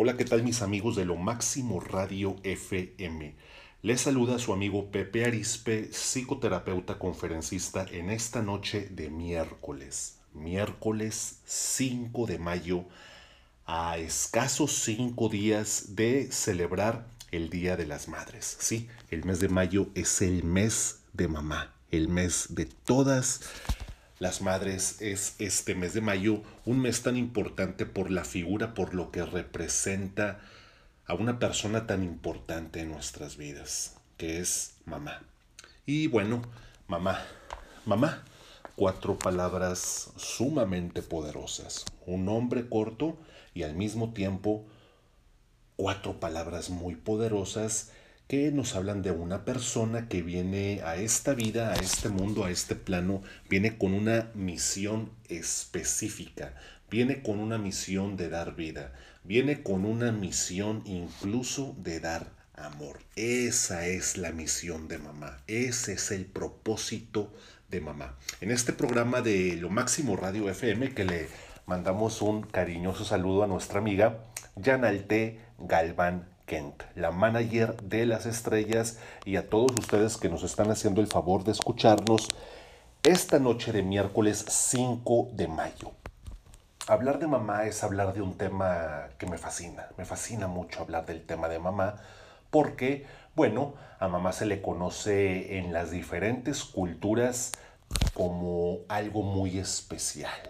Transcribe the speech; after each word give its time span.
Hola, 0.00 0.16
¿qué 0.16 0.24
tal 0.24 0.44
mis 0.44 0.62
amigos 0.62 0.94
de 0.94 1.04
Lo 1.04 1.16
Máximo 1.16 1.80
Radio 1.80 2.36
FM? 2.44 3.34
Les 3.82 4.00
saluda 4.00 4.38
su 4.38 4.52
amigo 4.52 4.92
Pepe 4.92 5.24
Arispe, 5.24 5.88
psicoterapeuta 5.90 7.00
conferencista 7.00 7.84
en 7.90 8.08
esta 8.08 8.40
noche 8.40 8.86
de 8.92 9.10
miércoles, 9.10 10.20
miércoles 10.34 11.40
5 11.46 12.26
de 12.26 12.38
mayo, 12.38 12.84
a 13.66 13.98
escasos 13.98 14.70
cinco 14.70 15.28
días 15.28 15.96
de 15.96 16.30
celebrar 16.30 17.08
el 17.32 17.50
Día 17.50 17.76
de 17.76 17.88
las 17.88 18.06
Madres. 18.06 18.56
Sí, 18.60 18.86
el 19.10 19.24
mes 19.24 19.40
de 19.40 19.48
mayo 19.48 19.88
es 19.96 20.22
el 20.22 20.44
mes 20.44 21.00
de 21.12 21.26
mamá, 21.26 21.74
el 21.90 22.06
mes 22.06 22.46
de 22.50 22.66
todas 22.66 23.40
las 24.18 24.42
madres 24.42 25.00
es 25.00 25.36
este 25.38 25.74
mes 25.74 25.94
de 25.94 26.00
mayo 26.00 26.42
un 26.64 26.80
mes 26.80 27.02
tan 27.02 27.16
importante 27.16 27.86
por 27.86 28.10
la 28.10 28.24
figura, 28.24 28.74
por 28.74 28.94
lo 28.94 29.10
que 29.10 29.24
representa 29.24 30.40
a 31.06 31.14
una 31.14 31.38
persona 31.38 31.86
tan 31.86 32.02
importante 32.02 32.80
en 32.80 32.90
nuestras 32.90 33.36
vidas, 33.36 33.96
que 34.16 34.40
es 34.40 34.74
mamá. 34.84 35.22
Y 35.86 36.08
bueno, 36.08 36.42
mamá, 36.86 37.20
mamá, 37.86 38.24
cuatro 38.76 39.18
palabras 39.18 40.10
sumamente 40.16 41.02
poderosas, 41.02 41.84
un 42.06 42.24
nombre 42.24 42.68
corto 42.68 43.18
y 43.54 43.62
al 43.62 43.74
mismo 43.74 44.12
tiempo 44.12 44.66
cuatro 45.76 46.18
palabras 46.18 46.70
muy 46.70 46.96
poderosas 46.96 47.92
que 48.28 48.52
nos 48.52 48.76
hablan 48.76 49.00
de 49.00 49.10
una 49.10 49.46
persona 49.46 50.06
que 50.06 50.20
viene 50.20 50.82
a 50.84 50.96
esta 50.96 51.32
vida, 51.32 51.72
a 51.72 51.76
este 51.76 52.10
mundo, 52.10 52.44
a 52.44 52.50
este 52.50 52.74
plano, 52.74 53.22
viene 53.48 53.78
con 53.78 53.94
una 53.94 54.30
misión 54.34 55.10
específica, 55.30 56.54
viene 56.90 57.22
con 57.22 57.40
una 57.40 57.56
misión 57.56 58.18
de 58.18 58.28
dar 58.28 58.54
vida, 58.54 58.92
viene 59.24 59.62
con 59.62 59.86
una 59.86 60.12
misión 60.12 60.82
incluso 60.84 61.74
de 61.78 62.00
dar 62.00 62.28
amor. 62.54 62.98
Esa 63.16 63.86
es 63.86 64.18
la 64.18 64.30
misión 64.32 64.88
de 64.88 64.98
mamá, 64.98 65.38
ese 65.46 65.94
es 65.94 66.10
el 66.10 66.26
propósito 66.26 67.32
de 67.70 67.80
mamá. 67.80 68.18
En 68.42 68.50
este 68.50 68.74
programa 68.74 69.22
de 69.22 69.56
Lo 69.56 69.70
Máximo 69.70 70.16
Radio 70.16 70.50
FM, 70.50 70.92
que 70.92 71.06
le 71.06 71.28
mandamos 71.64 72.20
un 72.20 72.42
cariñoso 72.42 73.06
saludo 73.06 73.44
a 73.44 73.46
nuestra 73.46 73.78
amiga 73.78 74.26
Janalte 74.62 75.40
Galván 75.58 76.37
Kent, 76.48 76.82
la 76.96 77.12
manager 77.12 77.80
de 77.82 78.06
las 78.06 78.26
estrellas, 78.26 78.98
y 79.24 79.36
a 79.36 79.48
todos 79.48 79.70
ustedes 79.78 80.16
que 80.16 80.28
nos 80.28 80.42
están 80.42 80.72
haciendo 80.72 81.00
el 81.00 81.06
favor 81.06 81.44
de 81.44 81.52
escucharnos 81.52 82.28
esta 83.04 83.38
noche 83.38 83.70
de 83.70 83.82
miércoles 83.82 84.44
5 84.48 85.28
de 85.34 85.46
mayo. 85.46 85.92
Hablar 86.88 87.18
de 87.18 87.26
mamá 87.26 87.66
es 87.66 87.84
hablar 87.84 88.14
de 88.14 88.22
un 88.22 88.36
tema 88.36 89.08
que 89.18 89.26
me 89.26 89.38
fascina, 89.38 89.88
me 89.96 90.06
fascina 90.06 90.48
mucho 90.48 90.80
hablar 90.80 91.06
del 91.06 91.24
tema 91.24 91.48
de 91.48 91.58
mamá, 91.58 91.96
porque, 92.50 93.06
bueno, 93.36 93.74
a 94.00 94.08
mamá 94.08 94.32
se 94.32 94.46
le 94.46 94.62
conoce 94.62 95.58
en 95.58 95.72
las 95.72 95.90
diferentes 95.90 96.64
culturas 96.64 97.52
como 98.14 98.78
algo 98.88 99.22
muy 99.22 99.58
especial. 99.58 100.40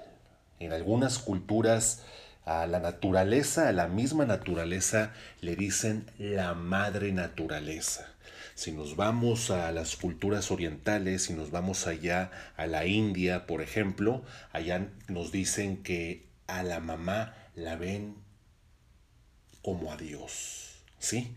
En 0.60 0.72
algunas 0.72 1.18
culturas 1.18 2.04
a 2.48 2.66
la 2.66 2.80
naturaleza, 2.80 3.68
a 3.68 3.72
la 3.72 3.88
misma 3.88 4.24
naturaleza, 4.24 5.12
le 5.42 5.54
dicen 5.54 6.10
la 6.18 6.54
madre 6.54 7.12
naturaleza. 7.12 8.08
Si 8.54 8.72
nos 8.72 8.96
vamos 8.96 9.50
a 9.50 9.70
las 9.70 9.96
culturas 9.96 10.50
orientales, 10.50 11.24
si 11.24 11.34
nos 11.34 11.50
vamos 11.50 11.86
allá 11.86 12.30
a 12.56 12.66
la 12.66 12.86
India, 12.86 13.46
por 13.46 13.60
ejemplo, 13.60 14.24
allá 14.50 14.88
nos 15.08 15.30
dicen 15.30 15.82
que 15.82 16.26
a 16.46 16.62
la 16.62 16.80
mamá 16.80 17.34
la 17.54 17.76
ven 17.76 18.16
como 19.60 19.92
a 19.92 19.98
Dios. 19.98 20.80
¿Sí? 20.98 21.34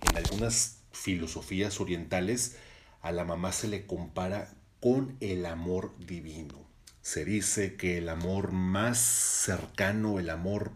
En 0.00 0.16
algunas 0.16 0.78
filosofías 0.92 1.78
orientales, 1.78 2.56
a 3.02 3.12
la 3.12 3.24
mamá 3.24 3.52
se 3.52 3.68
le 3.68 3.84
compara 3.84 4.48
con 4.80 5.18
el 5.20 5.44
amor 5.44 5.94
divino. 5.98 6.73
Se 7.04 7.26
dice 7.26 7.76
que 7.76 7.98
el 7.98 8.08
amor 8.08 8.50
más 8.50 8.96
cercano, 8.96 10.18
el 10.18 10.30
amor 10.30 10.72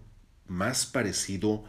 más 0.47 0.85
parecido 0.85 1.65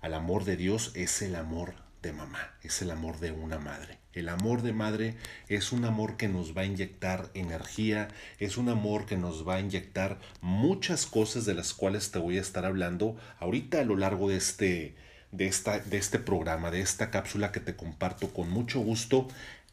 al 0.00 0.14
amor 0.14 0.44
de 0.44 0.56
Dios 0.56 0.92
es 0.94 1.22
el 1.22 1.34
amor 1.34 1.74
de 2.02 2.12
mamá, 2.12 2.54
es 2.62 2.80
el 2.82 2.92
amor 2.92 3.18
de 3.18 3.32
una 3.32 3.58
madre. 3.58 3.98
El 4.12 4.28
amor 4.28 4.62
de 4.62 4.72
madre 4.72 5.16
es 5.48 5.72
un 5.72 5.84
amor 5.84 6.16
que 6.16 6.28
nos 6.28 6.56
va 6.56 6.62
a 6.62 6.66
inyectar 6.66 7.30
energía, 7.34 8.06
es 8.38 8.56
un 8.56 8.68
amor 8.68 9.06
que 9.06 9.16
nos 9.16 9.46
va 9.46 9.56
a 9.56 9.60
inyectar 9.60 10.20
muchas 10.40 11.04
cosas 11.06 11.44
de 11.44 11.54
las 11.54 11.74
cuales 11.74 12.12
te 12.12 12.20
voy 12.20 12.38
a 12.38 12.42
estar 12.42 12.64
hablando 12.64 13.16
ahorita 13.40 13.80
a 13.80 13.84
lo 13.84 13.96
largo 13.96 14.28
de 14.28 14.36
este, 14.36 14.94
de 15.32 15.48
esta, 15.48 15.80
de 15.80 15.96
este 15.96 16.20
programa, 16.20 16.70
de 16.70 16.80
esta 16.80 17.10
cápsula 17.10 17.50
que 17.50 17.58
te 17.58 17.74
comparto 17.74 18.32
con 18.32 18.50
mucho 18.50 18.78
gusto 18.78 19.26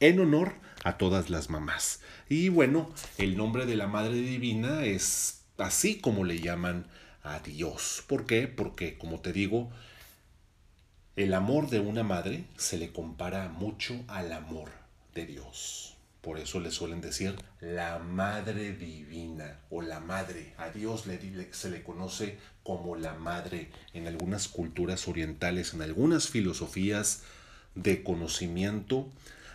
en 0.04 0.20
honor 0.20 0.56
a 0.84 0.98
todas 0.98 1.30
las 1.30 1.50
mamás. 1.50 2.02
Y 2.28 2.50
bueno, 2.50 2.92
el 3.18 3.38
nombre 3.38 3.66
de 3.66 3.78
la 3.78 3.88
Madre 3.88 4.16
Divina 4.16 4.84
es 4.84 5.44
así 5.58 5.98
como 6.00 6.26
le 6.26 6.42
llaman 6.42 6.88
a 7.24 7.40
Dios. 7.40 8.04
¿Por 8.06 8.26
qué? 8.26 8.50
Porque, 8.50 8.98
como 8.98 9.22
te 9.22 9.32
digo, 9.32 9.72
el 11.16 11.34
amor 11.34 11.70
de 11.70 11.80
una 11.80 12.04
madre 12.04 12.44
se 12.58 12.78
le 12.78 12.92
compara 12.92 13.48
mucho 13.48 14.04
al 14.10 14.34
amor 14.34 14.72
de 15.16 15.26
Dios. 15.26 15.96
Por 16.20 16.38
eso 16.38 16.60
le 16.60 16.72
suelen 16.72 17.00
decir 17.00 17.38
la 17.62 18.00
Madre 18.00 18.74
Divina 18.74 19.62
o 19.70 19.82
la 19.82 20.02
Madre. 20.02 20.54
A 20.58 20.70
Dios 20.70 21.08
le, 21.08 21.54
se 21.54 21.70
le 21.70 21.82
conoce 21.82 22.38
como 22.64 22.98
la 22.98 23.14
Madre 23.14 23.70
en 23.94 24.08
algunas 24.08 24.50
culturas 24.50 25.08
orientales, 25.08 25.74
en 25.74 25.82
algunas 25.82 26.28
filosofías 26.28 27.24
de 27.76 28.04
conocimiento 28.04 29.10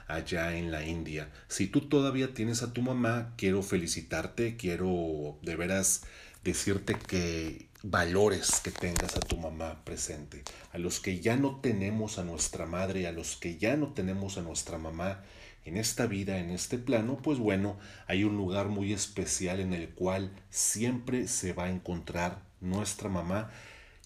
allá 0.08 0.56
en 0.56 0.72
la 0.72 0.84
India. 0.84 1.30
Si 1.46 1.66
tú 1.66 1.82
todavía 1.82 2.34
tienes 2.34 2.62
a 2.62 2.72
tu 2.72 2.82
mamá, 2.82 3.34
quiero 3.36 3.62
felicitarte, 3.62 4.56
quiero 4.56 5.38
de 5.42 5.54
veras 5.54 6.02
decirte 6.42 6.94
que 6.94 7.68
valores 7.82 8.60
que 8.60 8.70
tengas 8.70 9.16
a 9.16 9.20
tu 9.20 9.36
mamá 9.36 9.84
presente. 9.84 10.42
A 10.72 10.78
los 10.78 11.00
que 11.00 11.20
ya 11.20 11.36
no 11.36 11.60
tenemos 11.60 12.18
a 12.18 12.24
nuestra 12.24 12.66
madre, 12.66 13.06
a 13.06 13.12
los 13.12 13.36
que 13.36 13.58
ya 13.58 13.76
no 13.76 13.92
tenemos 13.92 14.38
a 14.38 14.42
nuestra 14.42 14.78
mamá 14.78 15.22
en 15.64 15.76
esta 15.76 16.06
vida, 16.06 16.38
en 16.38 16.50
este 16.50 16.78
plano, 16.78 17.18
pues 17.22 17.38
bueno, 17.38 17.78
hay 18.06 18.24
un 18.24 18.36
lugar 18.36 18.68
muy 18.68 18.92
especial 18.92 19.60
en 19.60 19.74
el 19.74 19.90
cual 19.90 20.32
siempre 20.50 21.28
se 21.28 21.52
va 21.52 21.64
a 21.64 21.70
encontrar 21.70 22.42
nuestra 22.60 23.08
mamá 23.08 23.50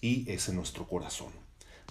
y 0.01 0.29
es 0.29 0.49
en 0.49 0.57
nuestro 0.57 0.87
corazón. 0.87 1.42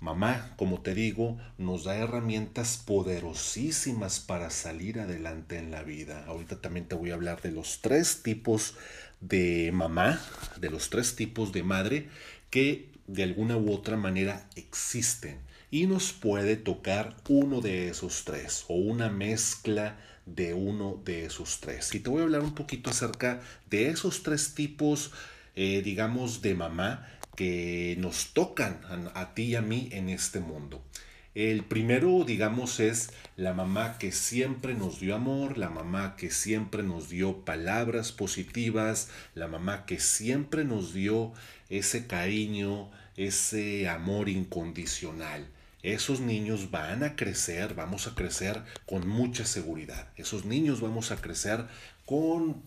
Mamá, 0.03 0.53
como 0.57 0.81
te 0.81 0.97
digo, 0.97 1.39
nos 1.59 1.85
da 1.85 1.95
herramientas 1.95 2.77
poderosísimas 2.77 4.19
para 4.19 4.51
salir 4.51 4.99
adelante 4.99 5.59
en 5.59 5.71
la 5.71 5.85
vida. 5.85 6.25
Ahorita 6.27 6.61
también 6.61 6.89
te 6.89 6.97
voy 6.97 7.13
a 7.13 7.15
hablar 7.15 7.41
de 7.41 7.53
los 7.53 7.83
tres 7.83 8.25
tipos 8.25 8.75
de 9.21 9.71
mamá, 9.73 10.21
de 10.59 10.71
los 10.71 10.91
tres 10.91 11.15
tipos 11.15 11.53
de 11.53 11.63
madre 11.63 12.09
que 12.51 12.91
de 13.07 13.23
alguna 13.23 13.57
u 13.57 13.73
otra 13.73 13.97
manera 13.97 14.45
existen. 14.57 15.39
Y 15.71 15.87
nos 15.87 16.13
puede 16.13 16.57
tocar 16.57 17.15
uno 17.29 17.61
de 17.61 17.89
esos 17.89 18.25
tres 18.25 18.65
o 18.67 18.75
una 18.75 19.09
mezcla 19.09 20.01
de 20.27 20.53
uno 20.53 21.01
de 21.05 21.27
esos 21.27 21.61
tres. 21.61 21.95
Y 21.95 22.01
te 22.01 22.11
voy 22.11 22.23
a 22.23 22.25
hablar 22.25 22.41
un 22.41 22.57
poquito 22.57 22.91
acerca 22.91 23.41
de 23.71 23.91
esos 23.91 24.25
tres 24.25 24.57
tipos, 24.57 25.13
eh, 25.55 25.81
digamos, 25.81 26.43
de 26.43 26.57
mamá 26.57 27.07
que 27.37 27.97
nos 27.99 28.33
tocan 28.35 28.81
a, 29.15 29.35
ti 29.35 29.43
y 29.45 29.55
a 29.57 29.63
mí 29.63 29.89
en 29.93 30.09
este 30.09 30.41
mundo. 30.41 30.83
El 31.35 31.65
primero, 31.65 32.25
digamos, 32.25 32.79
es 32.79 33.11
la 33.37 33.55
mamá 33.55 33.97
que 33.99 34.13
siempre 34.13 34.75
nos 34.75 35.01
dio 35.01 35.15
amor, 35.15 35.57
la 35.57 35.71
mamá 35.71 36.15
que 36.17 36.31
siempre 36.31 36.83
nos 36.83 37.09
dio 37.09 37.45
palabras 37.47 38.13
positivas, 38.13 39.09
la 39.35 39.49
mamá 39.49 39.87
que 39.87 39.99
siempre 39.99 40.65
nos 40.65 40.93
dio 40.93 41.33
ese 41.71 42.07
cariño, 42.07 42.91
ese 43.17 43.89
amor 43.89 44.29
incondicional. 44.29 45.49
Esos 45.83 46.21
niños 46.21 46.71
van 46.71 47.03
a 47.03 47.17
crecer, 47.17 47.75
vamos 47.75 48.07
a 48.07 48.15
crecer 48.15 48.63
con 48.85 49.09
mucha 49.09 49.47
seguridad. 49.47 50.09
Esos 50.17 50.45
niños 50.45 50.83
vamos 50.83 51.11
a 51.13 51.17
crecer 51.17 51.65
con 52.05 52.63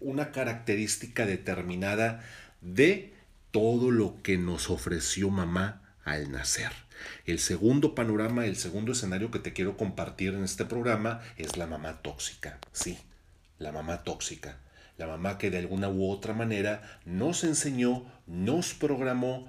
una 0.00 0.32
característica 0.32 1.26
determinada 1.26 2.24
de 2.62 3.12
todo 3.50 3.90
lo 3.90 4.22
que 4.22 4.38
nos 4.38 4.70
ofreció 4.70 5.30
mamá 5.30 5.82
al 6.04 6.30
nacer. 6.30 6.72
El 7.24 7.38
segundo 7.38 7.94
panorama, 7.94 8.46
el 8.46 8.56
segundo 8.56 8.92
escenario 8.92 9.30
que 9.30 9.38
te 9.38 9.52
quiero 9.52 9.76
compartir 9.76 10.34
en 10.34 10.44
este 10.44 10.64
programa 10.64 11.20
es 11.36 11.56
la 11.56 11.66
mamá 11.66 12.02
tóxica. 12.02 12.58
Sí, 12.72 12.98
la 13.58 13.72
mamá 13.72 14.04
tóxica. 14.04 14.58
La 14.98 15.06
mamá 15.06 15.38
que 15.38 15.50
de 15.50 15.58
alguna 15.58 15.88
u 15.88 16.10
otra 16.10 16.34
manera 16.34 17.00
nos 17.06 17.42
enseñó, 17.44 18.04
nos 18.26 18.74
programó, 18.74 19.48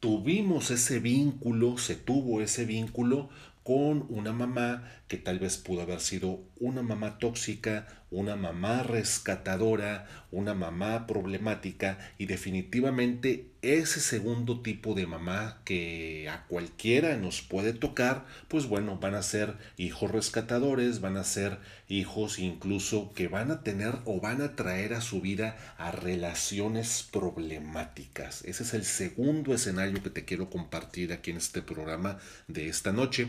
tuvimos 0.00 0.70
ese 0.70 0.98
vínculo, 0.98 1.78
se 1.78 1.96
tuvo 1.96 2.42
ese 2.42 2.66
vínculo 2.66 3.30
con 3.62 4.04
una 4.08 4.32
mamá 4.32 4.90
que 5.08 5.16
tal 5.16 5.38
vez 5.38 5.56
pudo 5.56 5.82
haber 5.82 6.00
sido 6.00 6.40
una 6.58 6.82
mamá 6.82 7.18
tóxica, 7.18 7.86
una 8.12 8.36
mamá 8.36 8.82
rescatadora, 8.82 10.06
una 10.30 10.54
mamá 10.54 11.06
problemática 11.06 11.98
y 12.18 12.26
definitivamente 12.26 13.46
ese 13.62 14.00
segundo 14.00 14.60
tipo 14.60 14.94
de 14.94 15.06
mamá 15.06 15.60
que 15.64 16.28
a 16.28 16.44
cualquiera 16.46 17.16
nos 17.16 17.40
puede 17.40 17.72
tocar, 17.72 18.26
pues 18.48 18.66
bueno, 18.66 18.98
van 18.98 19.14
a 19.14 19.22
ser 19.22 19.56
hijos 19.78 20.10
rescatadores, 20.10 21.00
van 21.00 21.16
a 21.16 21.24
ser 21.24 21.58
hijos 21.88 22.38
incluso 22.38 23.12
que 23.14 23.28
van 23.28 23.50
a 23.50 23.62
tener 23.62 23.94
o 24.04 24.20
van 24.20 24.42
a 24.42 24.56
traer 24.56 24.92
a 24.94 25.00
su 25.00 25.20
vida 25.20 25.56
a 25.78 25.90
relaciones 25.90 27.08
problemáticas. 27.10 28.44
Ese 28.44 28.62
es 28.62 28.74
el 28.74 28.84
segundo 28.84 29.54
escenario 29.54 30.02
que 30.02 30.10
te 30.10 30.24
quiero 30.24 30.50
compartir 30.50 31.12
aquí 31.12 31.30
en 31.30 31.38
este 31.38 31.62
programa 31.62 32.18
de 32.46 32.68
esta 32.68 32.92
noche. 32.92 33.28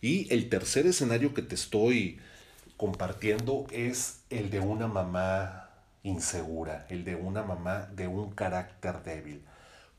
Y 0.00 0.32
el 0.32 0.48
tercer 0.48 0.86
escenario 0.86 1.34
que 1.34 1.42
te 1.42 1.54
estoy 1.54 2.18
compartiendo 2.78 3.66
es 3.70 4.22
el 4.30 4.48
de 4.50 4.60
una 4.60 4.86
mamá 4.86 5.68
insegura, 6.04 6.86
el 6.88 7.04
de 7.04 7.16
una 7.16 7.42
mamá 7.42 7.88
de 7.94 8.06
un 8.06 8.30
carácter 8.30 9.02
débil. 9.02 9.44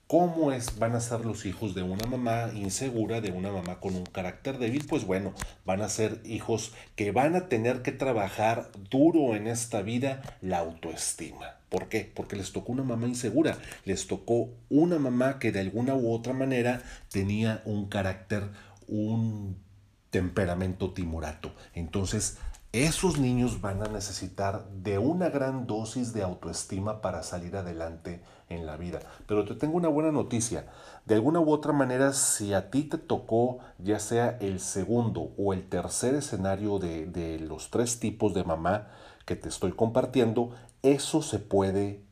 ¿Cómo 0.07 0.51
es, 0.51 0.79
van 0.79 0.95
a 0.95 1.01
ser 1.01 1.23
los 1.23 1.45
hijos 1.45 1.75
de 1.75 1.83
una 1.83 2.07
mamá 2.07 2.49
insegura, 2.55 3.21
de 3.21 3.31
una 3.31 3.51
mamá 3.51 3.79
con 3.79 3.95
un 3.95 4.05
carácter 4.05 4.57
débil? 4.57 4.87
Pues 4.87 5.05
bueno, 5.05 5.33
van 5.65 5.81
a 5.81 5.89
ser 5.89 6.21
hijos 6.25 6.73
que 6.95 7.11
van 7.11 7.35
a 7.35 7.47
tener 7.47 7.83
que 7.83 7.91
trabajar 7.91 8.71
duro 8.89 9.35
en 9.35 9.45
esta 9.45 9.83
vida 9.83 10.37
la 10.41 10.59
autoestima. 10.59 11.57
¿Por 11.67 11.89
qué? 11.89 12.11
Porque 12.11 12.37
les 12.37 12.53
tocó 12.53 12.71
una 12.71 12.83
mamá 12.83 13.07
insegura, 13.07 13.59
les 13.85 14.07
tocó 14.07 14.49
una 14.69 14.97
mamá 14.97 15.37
que 15.37 15.51
de 15.51 15.59
alguna 15.59 15.93
u 15.93 16.11
otra 16.11 16.33
manera 16.33 16.81
tenía 17.11 17.61
un 17.65 17.87
carácter, 17.89 18.49
un 18.87 19.57
temperamento 20.09 20.91
timorato. 20.91 21.53
Entonces, 21.75 22.39
esos 22.71 23.17
niños 23.17 23.61
van 23.61 23.81
a 23.81 23.87
necesitar 23.87 24.69
de 24.69 24.99
una 24.99 25.29
gran 25.29 25.65
dosis 25.65 26.13
de 26.13 26.21
autoestima 26.21 27.01
para 27.01 27.23
salir 27.23 27.55
adelante 27.55 28.21
en 28.47 28.67
la 28.67 28.77
vida. 28.77 28.99
Pero 29.27 29.43
te 29.45 29.55
tengo 29.55 29.75
una 29.75 29.87
buena 29.87 30.11
noticia. 30.11 30.67
De 31.05 31.15
alguna 31.15 31.39
u 31.39 31.51
otra 31.51 31.73
manera, 31.73 32.13
si 32.13 32.53
a 32.53 32.69
ti 32.69 32.83
te 32.83 32.99
tocó 32.99 33.59
ya 33.79 33.99
sea 33.99 34.37
el 34.39 34.59
segundo 34.59 35.31
o 35.37 35.53
el 35.53 35.67
tercer 35.67 36.13
escenario 36.13 36.77
de, 36.77 37.07
de 37.07 37.39
los 37.39 37.71
tres 37.71 37.99
tipos 37.99 38.35
de 38.35 38.43
mamá 38.43 38.87
que 39.25 39.35
te 39.35 39.49
estoy 39.49 39.71
compartiendo, 39.71 40.51
eso 40.83 41.23
se 41.23 41.39
puede, 41.39 42.03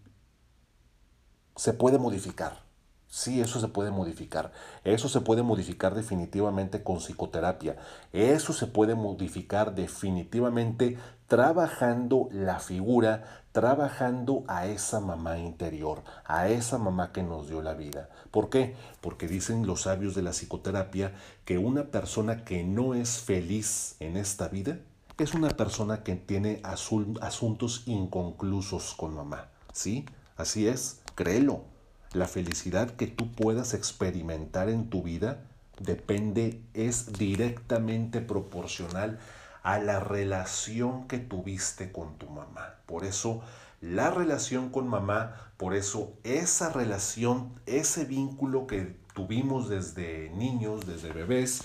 se 1.55 1.73
puede 1.73 1.99
modificar. 1.99 2.66
Sí, 3.09 3.39
eso 3.39 3.59
se 3.59 3.69
puede 3.69 3.89
modificar. 3.89 4.51
Eso 4.83 5.07
se 5.07 5.21
puede 5.21 5.41
modificar 5.41 5.95
definitivamente 5.95 6.83
con 6.83 6.97
psicoterapia. 6.97 7.77
Eso 8.11 8.51
se 8.53 8.67
puede 8.67 8.95
modificar 8.95 9.73
definitivamente 9.75 10.97
trabajando 11.27 12.27
la 12.31 12.59
figura, 12.59 13.43
trabajando 13.53 14.43
a 14.47 14.67
esa 14.67 14.99
mamá 14.99 15.39
interior, 15.39 16.03
a 16.25 16.49
esa 16.49 16.77
mamá 16.77 17.11
que 17.11 17.23
nos 17.23 17.47
dio 17.47 17.61
la 17.61 17.73
vida. 17.73 18.09
¿Por 18.29 18.49
qué? 18.49 18.75
Porque 19.01 19.27
dicen 19.27 19.65
los 19.65 19.83
sabios 19.83 20.13
de 20.13 20.21
la 20.21 20.31
psicoterapia 20.31 21.13
que 21.45 21.57
una 21.57 21.85
persona 21.85 22.43
que 22.43 22.63
no 22.63 22.93
es 22.93 23.19
feliz 23.19 23.95
en 23.99 24.17
esta 24.17 24.49
vida 24.49 24.79
es 25.17 25.33
una 25.33 25.49
persona 25.49 26.03
que 26.03 26.15
tiene 26.15 26.61
asuntos 26.63 27.83
inconclusos 27.87 28.93
con 28.95 29.15
mamá. 29.15 29.49
¿Sí? 29.73 30.05
Así 30.35 30.67
es, 30.67 31.01
créelo. 31.15 31.76
La 32.17 32.27
felicidad 32.27 32.89
que 32.95 33.05
tú 33.05 33.31
puedas 33.31 33.75
experimentar 33.75 34.69
en 34.69 34.89
tu 34.89 35.03
vida 35.03 35.43
depende, 35.79 36.63
es 36.73 37.13
directamente 37.13 38.21
proporcional 38.21 39.19
a 39.61 39.77
la 39.77 39.99
relación 39.99 41.07
que 41.07 41.19
tuviste 41.19 41.91
con 41.91 42.17
tu 42.17 42.27
mamá. 42.27 42.73
Por 42.87 43.05
eso 43.05 43.43
la 43.81 44.09
relación 44.09 44.71
con 44.71 44.87
mamá, 44.87 45.51
por 45.57 45.75
eso 45.75 46.11
esa 46.23 46.73
relación, 46.73 47.53
ese 47.67 48.05
vínculo 48.05 48.65
que 48.65 48.95
tuvimos 49.13 49.69
desde 49.69 50.31
niños, 50.31 50.87
desde 50.87 51.13
bebés, 51.13 51.61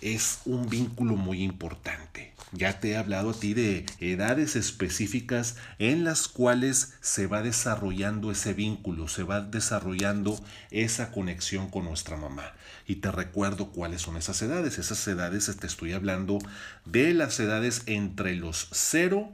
es 0.00 0.40
un 0.46 0.68
vínculo 0.68 1.14
muy 1.14 1.44
importante. 1.44 2.34
Ya 2.52 2.80
te 2.80 2.90
he 2.90 2.96
hablado 2.96 3.30
a 3.30 3.34
ti 3.34 3.54
de 3.54 3.86
edades 4.00 4.56
específicas 4.56 5.56
en 5.78 6.04
las 6.04 6.26
cuales 6.26 6.94
se 7.00 7.26
va 7.26 7.42
desarrollando 7.42 8.30
ese 8.32 8.54
vínculo, 8.54 9.06
se 9.06 9.22
va 9.22 9.40
desarrollando 9.40 10.42
esa 10.70 11.12
conexión 11.12 11.70
con 11.70 11.84
nuestra 11.84 12.16
mamá. 12.16 12.52
Y 12.86 12.96
te 12.96 13.12
recuerdo 13.12 13.70
cuáles 13.70 14.02
son 14.02 14.16
esas 14.16 14.42
edades. 14.42 14.78
Esas 14.78 15.06
edades 15.06 15.54
te 15.58 15.66
estoy 15.66 15.92
hablando 15.92 16.38
de 16.84 17.14
las 17.14 17.38
edades 17.38 17.82
entre 17.86 18.34
los 18.34 18.68
0, 18.72 19.30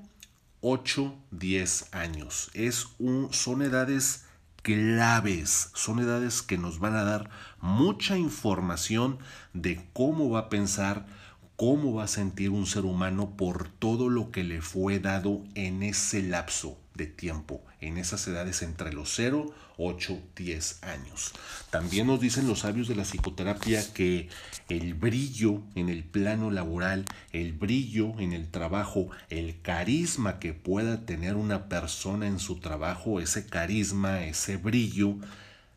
8, 0.61 1.15
10 1.31 1.95
años. 1.95 2.51
Es 2.53 2.87
un, 2.99 3.33
son 3.33 3.63
edades 3.63 4.27
claves, 4.67 5.71
son 5.75 6.01
edades 6.01 6.43
que 6.43 6.59
nos 6.59 6.81
van 6.81 6.97
a 6.97 7.05
dar 7.05 7.31
mucha 7.61 8.19
información 8.19 9.19
de 9.53 9.89
cómo 9.93 10.29
va 10.29 10.41
a 10.41 10.49
pensar, 10.49 11.07
cómo 11.57 11.95
va 11.95 12.05
a 12.05 12.09
sentir 12.09 12.51
un 12.51 12.67
ser 12.67 12.85
humano 12.85 13.37
por 13.37 13.69
todo 13.69 14.09
lo 14.09 14.31
que 14.31 14.45
le 14.45 14.61
fue 14.61 15.01
dado 15.01 15.43
en 15.55 15.83
ese 15.83 16.23
lapso 16.23 16.79
de 16.95 17.07
tiempo, 17.07 17.63
en 17.81 17.99
esas 17.99 18.27
edades 18.29 18.63
entre 18.63 18.93
los 18.93 19.15
0, 19.15 19.53
8, 19.79 20.19
10 20.37 20.83
años. 20.83 21.33
También 21.71 22.07
nos 22.07 22.21
dicen 22.21 22.47
los 22.47 22.61
sabios 22.61 22.89
de 22.89 22.95
la 22.95 23.05
psicoterapia 23.05 23.93
que 23.93 24.29
el 24.69 24.95
brillo 24.95 25.63
en 25.75 25.89
el 25.89 26.05
plano 26.05 26.51
laboral, 26.51 27.05
el 27.33 27.53
brillo 27.53 28.19
en 28.19 28.33
el 28.33 28.51
trabajo, 28.51 29.09
el 29.31 29.61
carisma 29.61 30.39
que 30.39 30.53
pueda 30.53 31.05
tener 31.05 31.37
una 31.37 31.69
persona 31.69 32.27
en 32.27 32.39
su 32.39 32.61
trabajo, 32.61 33.21
ese 33.21 33.47
carisma, 33.47 34.25
ese 34.25 34.57
brillo, 34.57 35.17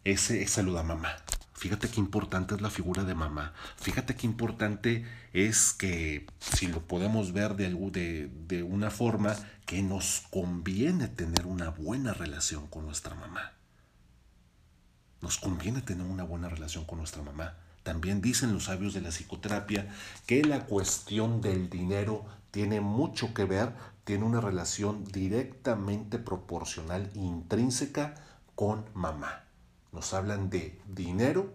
ese 0.03 0.45
saluda 0.47 0.83
mamá. 0.83 1.17
Fíjate 1.59 1.89
qué 1.89 1.99
importante 1.99 2.55
es 2.55 2.61
la 2.61 2.69
figura 2.69 3.03
de 3.03 3.15
mamá. 3.15 3.51
Fíjate 3.75 4.15
qué 4.15 4.25
importante 4.25 5.05
es 5.33 5.73
que, 5.73 6.25
si 6.39 6.67
lo 6.67 6.87
podemos 6.87 7.33
ver 7.33 7.57
de, 7.57 7.73
de, 7.91 8.31
de 8.47 8.63
una 8.63 8.89
forma, 8.89 9.35
que 9.65 9.83
nos 9.83 10.23
conviene 10.31 11.09
tener 11.09 11.45
una 11.45 11.69
buena 11.69 12.13
relación 12.13 12.67
con 12.67 12.85
nuestra 12.85 13.13
mamá. 13.13 13.51
Nos 15.19 15.37
conviene 15.37 15.81
tener 15.81 16.07
una 16.07 16.23
buena 16.23 16.47
relación 16.47 16.85
con 16.85 16.99
nuestra 16.99 17.23
mamá. 17.23 17.57
También 17.83 18.21
dicen 18.21 18.53
los 18.53 18.63
sabios 18.63 18.93
de 18.93 19.01
la 19.01 19.09
psicoterapia 19.09 19.93
que 20.27 20.45
la 20.45 20.65
cuestión 20.65 21.41
del 21.41 21.69
dinero 21.69 22.25
tiene 22.51 22.79
mucho 22.79 23.33
que 23.33 23.43
ver, 23.43 23.73
tiene 24.05 24.23
una 24.23 24.39
relación 24.39 25.03
directamente 25.03 26.19
proporcional, 26.19 27.11
intrínseca 27.15 28.15
con 28.55 28.85
mamá. 28.93 29.48
Nos 29.91 30.13
hablan 30.13 30.49
de 30.49 30.81
dinero 30.87 31.53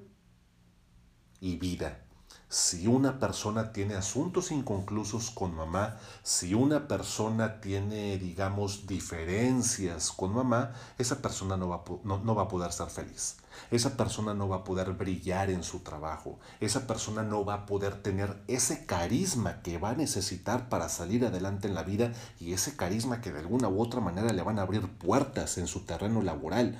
y 1.40 1.56
vida. 1.56 2.04
Si 2.48 2.86
una 2.86 3.18
persona 3.18 3.72
tiene 3.72 3.94
asuntos 3.94 4.52
inconclusos 4.52 5.30
con 5.30 5.56
mamá, 5.56 5.98
si 6.22 6.54
una 6.54 6.86
persona 6.86 7.60
tiene, 7.60 8.16
digamos, 8.16 8.86
diferencias 8.86 10.12
con 10.12 10.32
mamá, 10.32 10.72
esa 10.96 11.20
persona 11.20 11.56
no 11.56 11.68
va, 11.68 11.82
no, 12.04 12.34
va 12.34 12.42
a 12.42 12.48
poder 12.48 12.70
ser 12.70 12.88
feliz. 12.90 13.38
Esa 13.72 13.96
persona 13.96 14.34
no 14.34 14.48
va 14.48 14.58
a 14.58 14.64
poder 14.64 14.92
brillar 14.92 15.50
en 15.50 15.64
su 15.64 15.80
trabajo. 15.80 16.38
Esa 16.60 16.86
persona 16.86 17.24
no 17.24 17.44
va 17.44 17.54
a 17.54 17.66
poder 17.66 18.02
tener 18.02 18.40
ese 18.46 18.86
carisma 18.86 19.60
que 19.62 19.78
va 19.78 19.90
a 19.90 19.96
necesitar 19.96 20.68
para 20.68 20.88
salir 20.88 21.24
adelante 21.24 21.66
en 21.66 21.74
la 21.74 21.82
vida 21.82 22.12
y 22.38 22.52
ese 22.52 22.76
carisma 22.76 23.20
que 23.20 23.32
de 23.32 23.40
alguna 23.40 23.68
u 23.68 23.82
otra 23.82 24.00
manera 24.00 24.32
le 24.32 24.42
van 24.42 24.60
a 24.60 24.62
abrir 24.62 24.86
puertas 24.98 25.58
en 25.58 25.66
su 25.66 25.80
terreno 25.80 26.22
laboral. 26.22 26.78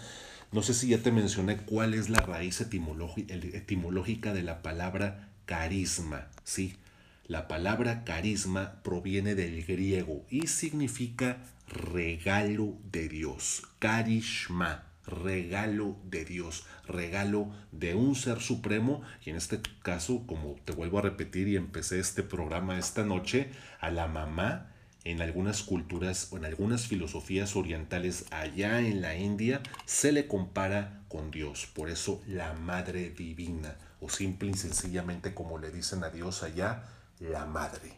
No 0.54 0.62
sé 0.62 0.72
si 0.72 0.86
ya 0.86 0.98
te 0.98 1.10
mencioné 1.10 1.56
cuál 1.56 1.94
es 1.94 2.10
la 2.10 2.20
raíz 2.20 2.60
etimológica 2.60 4.32
de 4.32 4.44
la 4.44 4.62
palabra 4.62 5.30
carisma. 5.46 6.28
Sí, 6.44 6.76
la 7.26 7.48
palabra 7.48 8.04
carisma 8.04 8.80
proviene 8.84 9.34
del 9.34 9.64
griego 9.64 10.24
y 10.30 10.46
significa 10.46 11.38
regalo 11.66 12.78
de 12.92 13.08
Dios. 13.08 13.64
Karishma, 13.80 14.84
regalo 15.04 15.96
de 16.04 16.24
Dios, 16.24 16.64
regalo 16.86 17.50
de 17.72 17.96
un 17.96 18.14
ser 18.14 18.40
supremo 18.40 19.02
y 19.24 19.30
en 19.30 19.36
este 19.36 19.58
caso, 19.82 20.24
como 20.24 20.54
te 20.64 20.72
vuelvo 20.72 21.00
a 21.00 21.02
repetir 21.02 21.48
y 21.48 21.56
empecé 21.56 21.98
este 21.98 22.22
programa 22.22 22.78
esta 22.78 23.04
noche, 23.04 23.50
a 23.80 23.90
la 23.90 24.06
mamá 24.06 24.70
en 25.04 25.20
algunas 25.20 25.62
culturas 25.62 26.28
o 26.30 26.38
en 26.38 26.46
algunas 26.46 26.86
filosofías 26.86 27.56
orientales 27.56 28.24
allá 28.30 28.80
en 28.80 29.02
la 29.02 29.14
India 29.16 29.62
se 29.84 30.12
le 30.12 30.26
compara 30.26 31.02
con 31.08 31.30
Dios. 31.30 31.66
Por 31.66 31.90
eso 31.90 32.22
la 32.26 32.54
Madre 32.54 33.10
Divina, 33.10 33.76
o 34.00 34.08
simple 34.08 34.50
y 34.50 34.54
sencillamente 34.54 35.34
como 35.34 35.58
le 35.58 35.70
dicen 35.70 36.02
a 36.04 36.10
Dios 36.10 36.42
allá, 36.42 36.84
la 37.20 37.44
Madre. 37.44 37.92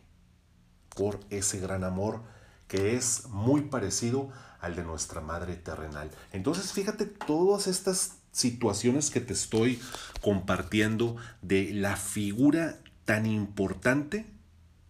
Por 0.95 1.21
ese 1.31 1.61
gran 1.61 1.85
amor 1.85 2.23
que 2.67 2.97
es 2.97 3.29
muy 3.29 3.63
parecido 3.63 4.31
al 4.61 4.75
de 4.75 4.83
nuestra 4.83 5.21
Madre 5.21 5.55
terrenal. 5.55 6.11
Entonces 6.33 6.73
fíjate 6.73 7.07
todas 7.07 7.69
estas 7.69 8.17
situaciones 8.33 9.11
que 9.11 9.21
te 9.21 9.33
estoy 9.33 9.81
compartiendo 10.21 11.17
de 11.41 11.73
la 11.73 11.97
figura 11.97 12.79
tan 13.05 13.27
importante 13.27 14.27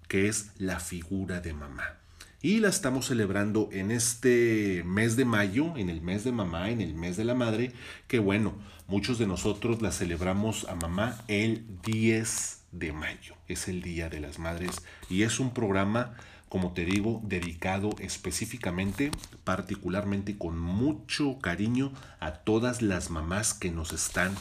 que 0.08 0.28
es 0.28 0.50
la 0.56 0.80
figura 0.80 1.40
de 1.40 1.52
mamá. 1.52 1.98
Y 2.42 2.60
la 2.60 2.68
estamos 2.68 3.06
celebrando 3.06 3.68
en 3.72 3.90
este 3.90 4.82
mes 4.84 5.16
de 5.16 5.24
mayo, 5.24 5.76
en 5.76 5.90
el 5.90 6.02
mes 6.02 6.24
de 6.24 6.32
mamá, 6.32 6.70
en 6.70 6.80
el 6.80 6.94
mes 6.94 7.16
de 7.16 7.24
la 7.24 7.34
madre, 7.34 7.72
que 8.08 8.18
bueno, 8.18 8.54
muchos 8.86 9.18
de 9.18 9.26
nosotros 9.26 9.82
la 9.82 9.90
celebramos 9.90 10.66
a 10.68 10.74
mamá 10.74 11.22
el 11.28 11.64
10 11.82 12.64
de 12.72 12.92
mayo, 12.92 13.34
es 13.48 13.68
el 13.68 13.82
Día 13.82 14.08
de 14.08 14.20
las 14.20 14.38
Madres 14.38 14.82
y 15.08 15.22
es 15.22 15.40
un 15.40 15.54
programa, 15.54 16.14
como 16.48 16.72
te 16.72 16.84
digo, 16.84 17.22
dedicado 17.24 17.90
específicamente, 18.00 19.10
particularmente 19.44 20.36
con 20.36 20.58
mucho 20.58 21.38
cariño 21.38 21.92
a 22.20 22.32
todas 22.32 22.82
las 22.82 23.10
mamás 23.10 23.54
que 23.54 23.70
nos 23.70 23.92
están 23.92 24.34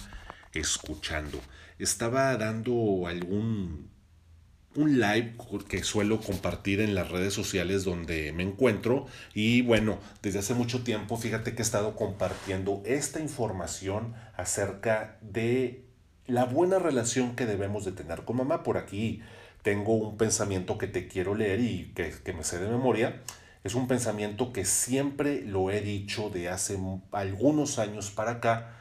escuchando. 0.54 1.40
Estaba 1.80 2.36
dando 2.38 3.08
algún 3.08 3.95
un 4.75 5.00
live 5.00 5.36
que 5.67 5.84
suelo 5.84 6.20
compartir 6.20 6.82
en 6.82 6.96
las 6.96 7.10
redes 7.10 7.34
sociales 7.34 7.84
donde 7.84 8.34
me 8.34 8.44
encuentro 8.44 9.05
y 9.34 9.62
bueno, 9.62 10.00
desde 10.22 10.39
hace 10.39 10.53
mucho 10.53 10.84
tiempo 10.84 11.17
fíjate 11.17 11.55
que 11.55 11.62
he 11.62 11.65
estado 11.65 11.96
compartiendo 11.96 12.82
esta 12.86 13.20
información 13.20 14.13
acerca 14.36 15.17
de 15.22 15.86
la 16.27 16.46
buena 16.46 16.79
relación 16.79 17.36
que 17.36 17.46
debemos 17.46 17.86
de 17.86 17.91
tener 17.91 18.24
con 18.24 18.38
mamá. 18.38 18.63
Por 18.63 18.77
aquí 18.77 19.22
tengo 19.62 19.94
un 19.94 20.17
pensamiento 20.17 20.77
que 20.77 20.88
te 20.88 21.08
quiero 21.08 21.36
leer 21.36 21.60
y 21.60 21.91
que, 21.96 22.13
que 22.24 22.34
me 22.34 22.44
sé 22.44 22.60
de 22.60 22.70
memoria. 22.70 23.22
Es 23.63 23.75
un 23.75 23.88
pensamiento 23.88 24.53
que 24.53 24.65
siempre 24.65 25.41
lo 25.41 25.72
he 25.72 25.82
dicho 25.82 26.29
de 26.29 26.50
hace 26.50 26.77
algunos 27.12 27.79
años 27.79 28.12
para 28.12 28.32
acá. 28.32 28.75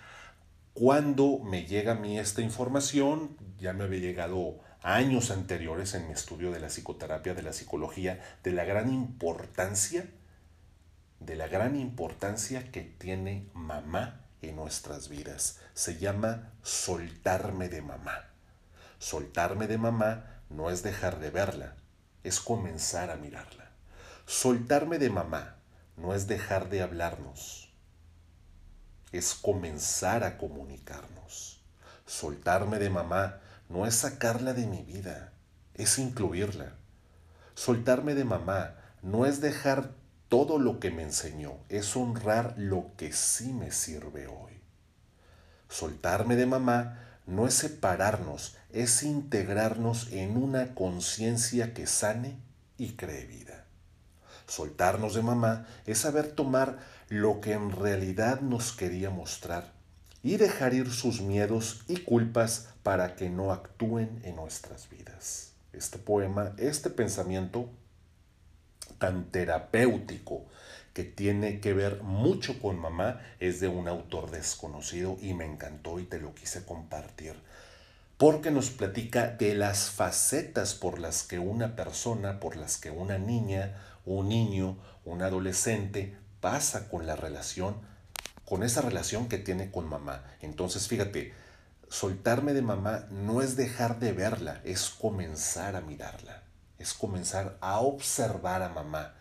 Cuando 0.72 1.38
me 1.38 1.66
llega 1.66 1.92
a 1.92 1.94
mí 1.94 2.18
esta 2.18 2.42
información, 2.42 3.36
ya 3.58 3.72
me 3.72 3.84
había 3.84 4.00
llegado 4.00 4.58
años 4.84 5.30
anteriores 5.30 5.94
en 5.94 6.06
mi 6.06 6.12
estudio 6.12 6.52
de 6.52 6.60
la 6.60 6.68
psicoterapia, 6.68 7.34
de 7.34 7.42
la 7.42 7.54
psicología, 7.54 8.22
de 8.44 8.52
la 8.52 8.64
gran 8.64 8.92
importancia, 8.92 10.06
de 11.20 11.36
la 11.36 11.48
gran 11.48 11.74
importancia 11.74 12.70
que 12.70 12.82
tiene 12.82 13.48
mamá 13.54 14.20
en 14.42 14.56
nuestras 14.56 15.08
vidas. 15.08 15.58
Se 15.72 15.96
llama 15.96 16.52
soltarme 16.62 17.70
de 17.70 17.80
mamá. 17.80 18.28
Soltarme 18.98 19.68
de 19.68 19.78
mamá 19.78 20.42
no 20.50 20.68
es 20.68 20.82
dejar 20.82 21.18
de 21.18 21.30
verla, 21.30 21.76
es 22.22 22.38
comenzar 22.40 23.10
a 23.10 23.16
mirarla. 23.16 23.70
Soltarme 24.26 24.98
de 24.98 25.08
mamá 25.08 25.56
no 25.96 26.14
es 26.14 26.26
dejar 26.26 26.68
de 26.68 26.82
hablarnos, 26.82 27.72
es 29.12 29.34
comenzar 29.34 30.24
a 30.24 30.36
comunicarnos. 30.36 31.62
Soltarme 32.04 32.78
de 32.78 32.90
mamá 32.90 33.40
no 33.74 33.86
es 33.86 33.96
sacarla 33.96 34.54
de 34.54 34.68
mi 34.68 34.84
vida, 34.84 35.32
es 35.74 35.98
incluirla. 35.98 36.76
Soltarme 37.56 38.14
de 38.14 38.24
mamá 38.24 38.76
no 39.02 39.26
es 39.26 39.40
dejar 39.40 39.90
todo 40.28 40.60
lo 40.60 40.78
que 40.78 40.92
me 40.92 41.02
enseñó, 41.02 41.54
es 41.68 41.96
honrar 41.96 42.54
lo 42.56 42.92
que 42.96 43.12
sí 43.12 43.52
me 43.52 43.72
sirve 43.72 44.28
hoy. 44.28 44.52
Soltarme 45.68 46.36
de 46.36 46.46
mamá 46.46 47.00
no 47.26 47.48
es 47.48 47.54
separarnos, 47.54 48.56
es 48.70 49.02
integrarnos 49.02 50.12
en 50.12 50.36
una 50.36 50.76
conciencia 50.76 51.74
que 51.74 51.88
sane 51.88 52.38
y 52.78 52.92
cree 52.92 53.26
vida. 53.26 53.64
Soltarnos 54.46 55.14
de 55.14 55.22
mamá 55.22 55.66
es 55.84 55.98
saber 55.98 56.30
tomar 56.30 56.78
lo 57.08 57.40
que 57.40 57.54
en 57.54 57.72
realidad 57.72 58.40
nos 58.40 58.70
quería 58.70 59.10
mostrar 59.10 59.72
y 60.24 60.38
dejar 60.38 60.72
ir 60.72 60.90
sus 60.90 61.20
miedos 61.20 61.84
y 61.86 61.98
culpas 61.98 62.70
para 62.82 63.14
que 63.14 63.28
no 63.28 63.52
actúen 63.52 64.20
en 64.24 64.36
nuestras 64.36 64.88
vidas. 64.88 65.52
Este 65.74 65.98
poema, 65.98 66.54
este 66.56 66.88
pensamiento 66.88 67.68
tan 68.98 69.26
terapéutico 69.30 70.46
que 70.94 71.04
tiene 71.04 71.60
que 71.60 71.74
ver 71.74 72.02
mucho 72.02 72.58
con 72.58 72.78
mamá, 72.78 73.20
es 73.38 73.60
de 73.60 73.68
un 73.68 73.86
autor 73.86 74.30
desconocido 74.30 75.18
y 75.20 75.34
me 75.34 75.44
encantó 75.44 76.00
y 76.00 76.04
te 76.04 76.18
lo 76.18 76.34
quise 76.34 76.64
compartir. 76.64 77.34
Porque 78.16 78.50
nos 78.50 78.70
platica 78.70 79.28
de 79.28 79.54
las 79.54 79.90
facetas 79.90 80.74
por 80.74 81.00
las 81.00 81.24
que 81.24 81.38
una 81.38 81.76
persona, 81.76 82.40
por 82.40 82.56
las 82.56 82.78
que 82.78 82.90
una 82.90 83.18
niña, 83.18 83.76
un 84.06 84.30
niño, 84.30 84.78
un 85.04 85.20
adolescente 85.20 86.16
pasa 86.40 86.88
con 86.88 87.06
la 87.06 87.16
relación 87.16 87.93
con 88.44 88.62
esa 88.62 88.82
relación 88.82 89.28
que 89.28 89.38
tiene 89.38 89.70
con 89.70 89.88
mamá. 89.88 90.24
Entonces, 90.40 90.88
fíjate, 90.88 91.32
soltarme 91.88 92.52
de 92.52 92.62
mamá 92.62 93.06
no 93.10 93.42
es 93.42 93.56
dejar 93.56 93.98
de 93.98 94.12
verla, 94.12 94.60
es 94.64 94.90
comenzar 94.90 95.76
a 95.76 95.80
mirarla, 95.80 96.42
es 96.78 96.94
comenzar 96.94 97.56
a 97.60 97.80
observar 97.80 98.62
a 98.62 98.68
mamá. 98.68 99.14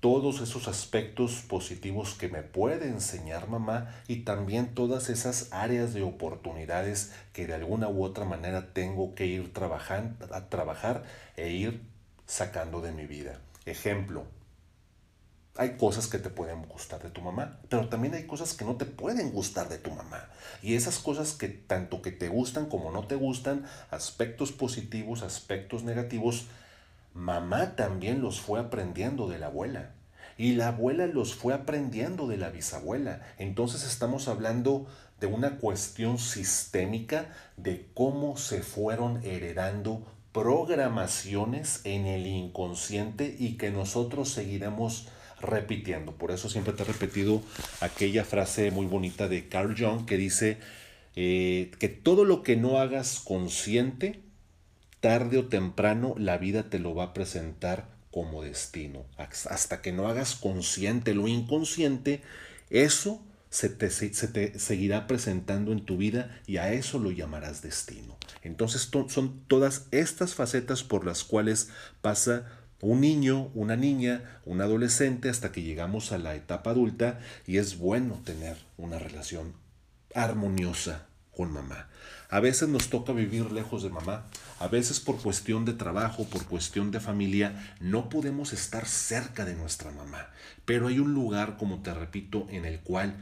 Todos 0.00 0.40
esos 0.40 0.68
aspectos 0.68 1.42
positivos 1.48 2.14
que 2.14 2.28
me 2.28 2.42
puede 2.42 2.88
enseñar 2.88 3.48
mamá 3.48 3.94
y 4.06 4.24
también 4.24 4.74
todas 4.74 5.08
esas 5.08 5.52
áreas 5.52 5.94
de 5.94 6.02
oportunidades 6.02 7.12
que 7.32 7.46
de 7.46 7.54
alguna 7.54 7.88
u 7.88 8.04
otra 8.04 8.24
manera 8.24 8.72
tengo 8.72 9.14
que 9.14 9.26
ir 9.26 9.52
trabajando, 9.52 10.32
a 10.32 10.48
trabajar 10.48 11.04
e 11.36 11.50
ir 11.50 11.80
sacando 12.26 12.82
de 12.82 12.92
mi 12.92 13.06
vida. 13.06 13.40
Ejemplo, 13.64 14.26
hay 15.58 15.76
cosas 15.76 16.06
que 16.06 16.18
te 16.18 16.30
pueden 16.30 16.62
gustar 16.66 17.02
de 17.02 17.10
tu 17.10 17.20
mamá, 17.20 17.58
pero 17.68 17.88
también 17.88 18.14
hay 18.14 18.26
cosas 18.26 18.54
que 18.54 18.64
no 18.64 18.76
te 18.76 18.84
pueden 18.84 19.32
gustar 19.32 19.68
de 19.68 19.78
tu 19.78 19.90
mamá. 19.90 20.28
Y 20.62 20.74
esas 20.74 20.98
cosas 20.98 21.32
que 21.32 21.48
tanto 21.48 22.02
que 22.02 22.12
te 22.12 22.28
gustan 22.28 22.66
como 22.66 22.90
no 22.90 23.06
te 23.06 23.14
gustan, 23.14 23.64
aspectos 23.90 24.52
positivos, 24.52 25.22
aspectos 25.22 25.82
negativos, 25.82 26.46
mamá 27.14 27.76
también 27.76 28.20
los 28.20 28.40
fue 28.40 28.60
aprendiendo 28.60 29.28
de 29.28 29.38
la 29.38 29.46
abuela. 29.46 29.92
Y 30.38 30.52
la 30.52 30.68
abuela 30.68 31.06
los 31.06 31.34
fue 31.34 31.54
aprendiendo 31.54 32.26
de 32.26 32.36
la 32.36 32.50
bisabuela. 32.50 33.22
Entonces 33.38 33.84
estamos 33.84 34.28
hablando 34.28 34.86
de 35.20 35.26
una 35.26 35.56
cuestión 35.56 36.18
sistémica 36.18 37.30
de 37.56 37.88
cómo 37.94 38.36
se 38.36 38.62
fueron 38.62 39.24
heredando 39.24 40.06
programaciones 40.32 41.80
en 41.84 42.06
el 42.06 42.26
inconsciente 42.26 43.34
y 43.38 43.56
que 43.56 43.70
nosotros 43.70 44.28
seguiremos 44.28 45.08
repitiendo. 45.40 46.12
Por 46.12 46.30
eso 46.30 46.48
siempre 46.48 46.72
te 46.72 46.82
he 46.82 46.86
repetido 46.86 47.42
aquella 47.80 48.24
frase 48.24 48.70
muy 48.70 48.86
bonita 48.86 49.28
de 49.28 49.48
Carl 49.48 49.74
Jung 49.78 50.06
que 50.06 50.16
dice 50.16 50.58
eh, 51.14 51.70
que 51.78 51.88
todo 51.88 52.24
lo 52.24 52.42
que 52.42 52.56
no 52.56 52.78
hagas 52.78 53.20
consciente, 53.20 54.20
tarde 55.00 55.38
o 55.38 55.46
temprano 55.46 56.14
la 56.18 56.38
vida 56.38 56.70
te 56.70 56.78
lo 56.78 56.94
va 56.94 57.04
a 57.04 57.14
presentar 57.14 57.88
como 58.10 58.42
destino. 58.42 59.04
Hasta 59.18 59.82
que 59.82 59.92
no 59.92 60.08
hagas 60.08 60.34
consciente 60.34 61.14
lo 61.14 61.28
inconsciente, 61.28 62.22
eso 62.70 63.22
se 63.50 63.68
te, 63.68 63.90
se 63.90 64.28
te, 64.28 64.58
seguirá 64.58 65.06
presentando 65.06 65.72
en 65.72 65.84
tu 65.84 65.96
vida 65.96 66.40
y 66.46 66.58
a 66.58 66.72
eso 66.72 66.98
lo 66.98 67.10
llamarás 67.10 67.62
destino. 67.62 68.16
Entonces 68.42 68.90
son 69.08 69.40
todas 69.46 69.86
estas 69.90 70.34
facetas 70.34 70.82
por 70.82 71.06
las 71.06 71.24
cuales 71.24 71.70
pasa 72.00 72.46
un 72.80 73.00
niño, 73.00 73.50
una 73.54 73.76
niña, 73.76 74.40
un 74.44 74.60
adolescente 74.60 75.28
hasta 75.28 75.52
que 75.52 75.62
llegamos 75.62 76.12
a 76.12 76.18
la 76.18 76.34
etapa 76.34 76.70
adulta 76.70 77.20
y 77.46 77.58
es 77.58 77.78
bueno 77.78 78.20
tener 78.24 78.56
una 78.76 78.98
relación 78.98 79.54
armoniosa 80.14 81.06
con 81.34 81.52
mamá. 81.52 81.88
A 82.28 82.40
veces 82.40 82.68
nos 82.68 82.88
toca 82.88 83.12
vivir 83.12 83.52
lejos 83.52 83.82
de 83.82 83.90
mamá, 83.90 84.26
a 84.58 84.68
veces 84.68 85.00
por 85.00 85.18
cuestión 85.18 85.64
de 85.64 85.74
trabajo, 85.74 86.24
por 86.24 86.46
cuestión 86.46 86.90
de 86.90 86.98
familia, 86.98 87.76
no 87.78 88.08
podemos 88.08 88.52
estar 88.52 88.86
cerca 88.86 89.44
de 89.44 89.54
nuestra 89.54 89.90
mamá, 89.92 90.30
pero 90.64 90.88
hay 90.88 90.98
un 90.98 91.14
lugar, 91.14 91.56
como 91.56 91.82
te 91.82 91.94
repito, 91.94 92.46
en 92.50 92.64
el 92.64 92.80
cual 92.80 93.16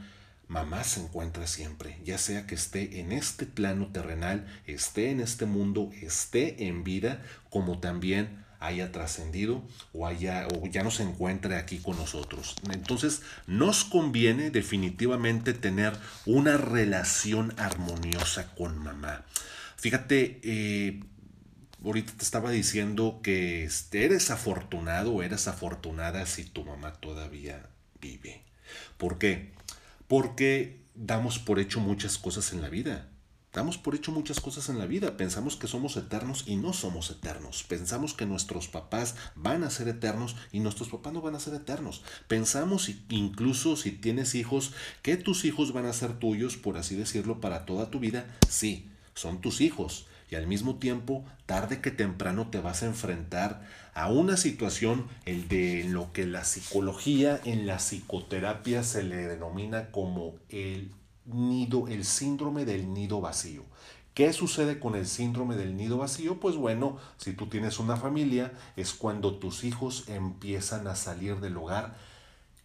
mamá 0.49 0.85
se 0.85 1.01
encuentra 1.01 1.47
siempre, 1.47 1.99
ya 2.05 2.17
sea 2.17 2.47
que 2.47 2.55
esté 2.55 3.01
en 3.01 3.13
este 3.13 3.47
plano 3.47 3.89
terrenal, 3.89 4.47
esté 4.67 5.11
en 5.11 5.21
este 5.21 5.47
mundo, 5.47 5.91
esté 6.01 6.67
en 6.67 6.85
vida, 6.85 7.23
como 7.51 7.81
también 7.81 8.44
haya 8.67 8.93
trascendido 8.93 9.63
o, 9.93 10.07
haya, 10.07 10.47
o 10.49 10.67
ya 10.67 10.83
no 10.83 10.91
se 10.91 11.03
encuentre 11.03 11.57
aquí 11.57 11.79
con 11.79 11.97
nosotros. 11.97 12.57
Entonces, 12.73 13.23
nos 13.47 13.85
conviene 13.85 14.51
definitivamente 14.51 15.55
tener 15.55 15.93
una 16.27 16.57
relación 16.57 17.55
armoniosa 17.57 18.55
con 18.55 18.79
mamá. 18.79 19.25
Fíjate, 19.77 20.41
eh, 20.43 21.01
ahorita 21.85 22.13
te 22.17 22.25
estaba 22.25 22.51
diciendo 22.51 23.21
que 23.23 23.65
este, 23.65 24.05
eres 24.05 24.31
afortunado 24.31 25.13
o 25.13 25.23
eres 25.23 25.49
afortunada 25.49 26.25
si 26.27 26.45
tu 26.45 26.65
mamá 26.65 26.95
todavía 26.95 27.69
vive. 28.01 28.43
¿Por 28.97 29.19
qué? 29.19 29.53
Porque 30.09 30.81
damos 30.95 31.39
por 31.39 31.59
hecho 31.59 31.81
muchas 31.81 32.19
cosas 32.19 32.53
en 32.53 32.63
la 32.63 32.69
vida. 32.69 33.09
Damos 33.55 33.79
por 33.79 33.95
hecho 33.95 34.11
muchas 34.11 34.41
cosas 34.41 34.69
en 34.69 34.81
la 34.81 34.87
vida. 34.87 35.17
Pensamos 35.17 35.55
que 35.55 35.69
somos 35.69 35.97
eternos 35.97 36.43
y 36.45 36.57
no 36.57 36.73
somos 36.73 37.09
eternos. 37.11 37.63
Pensamos 37.63 38.13
que 38.13 38.27
nuestros 38.27 38.67
papás 38.67 39.15
van 39.37 39.63
a 39.63 39.71
ser 39.71 39.87
eternos 39.87 40.35
y 40.51 40.59
nuestros 40.59 40.89
papás 40.89 41.13
no 41.13 41.21
van 41.21 41.37
a 41.37 41.41
ser 41.41 41.55
eternos. 41.55 42.03
Pensamos 42.27 42.91
incluso 43.11 43.77
si 43.77 43.93
tienes 43.93 44.35
hijos 44.35 44.73
que 45.03 45.17
tus 45.17 45.45
hijos 45.45 45.73
van 45.73 45.87
a 45.87 45.93
ser 45.93 46.19
tuyos, 46.19 46.57
por 46.57 46.77
así 46.77 46.97
decirlo, 46.97 47.41
para 47.41 47.65
toda 47.65 47.93
tu 47.93 48.01
vida. 48.01 48.27
Sí, 48.49 48.91
son 49.15 49.41
tus 49.41 49.61
hijos. 49.61 50.09
y 50.31 50.37
al 50.37 50.49
mismo 50.49 50.77
tiempo, 50.77 51.25
tarde 51.47 51.81
que 51.81 51.93
temprano 51.93 52.49
te 52.51 52.59
vas 52.59 52.83
a 52.83 52.87
enfrentar 52.87 53.63
a 53.93 54.11
una 54.11 54.37
situación 54.37 55.07
el 55.27 55.47
de 55.47 55.85
lo 55.85 56.13
que 56.13 56.27
la 56.27 56.45
psicología 56.45 57.41
en 57.45 57.67
la 57.67 57.77
psicoterapia 57.77 58.83
se 58.83 59.05
le 59.05 59.29
denomina 59.29 59.93
como 59.93 60.35
el 60.49 60.91
nido, 61.27 61.89
el 61.89 62.05
síndrome 62.05 62.65
del 62.65 62.93
nido 62.93 63.21
vacío. 63.21 63.65
¿Qué 64.15 64.33
sucede 64.33 64.79
con 64.79 64.95
el 64.95 65.07
síndrome 65.07 65.57
del 65.57 65.77
nido 65.77 65.99
vacío? 65.99 66.39
Pues 66.39 66.55
bueno, 66.57 66.99
si 67.17 67.33
tú 67.33 67.49
tienes 67.49 67.81
una 67.81 67.97
familia, 67.97 68.53
es 68.77 68.93
cuando 68.93 69.39
tus 69.39 69.65
hijos 69.65 70.05
empiezan 70.09 70.87
a 70.87 70.95
salir 70.95 71.41
del 71.41 71.57
hogar 71.57 71.97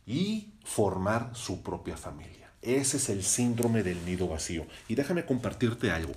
y 0.05 0.53
formar 0.63 1.31
su 1.33 1.63
propia 1.63 1.97
familia. 1.97 2.51
Ese 2.61 2.97
es 2.97 3.09
el 3.09 3.23
síndrome 3.23 3.81
del 3.81 4.05
nido 4.05 4.27
vacío. 4.27 4.67
Y 4.87 4.95
déjame 4.95 5.25
compartirte 5.25 5.89
algo. 5.91 6.13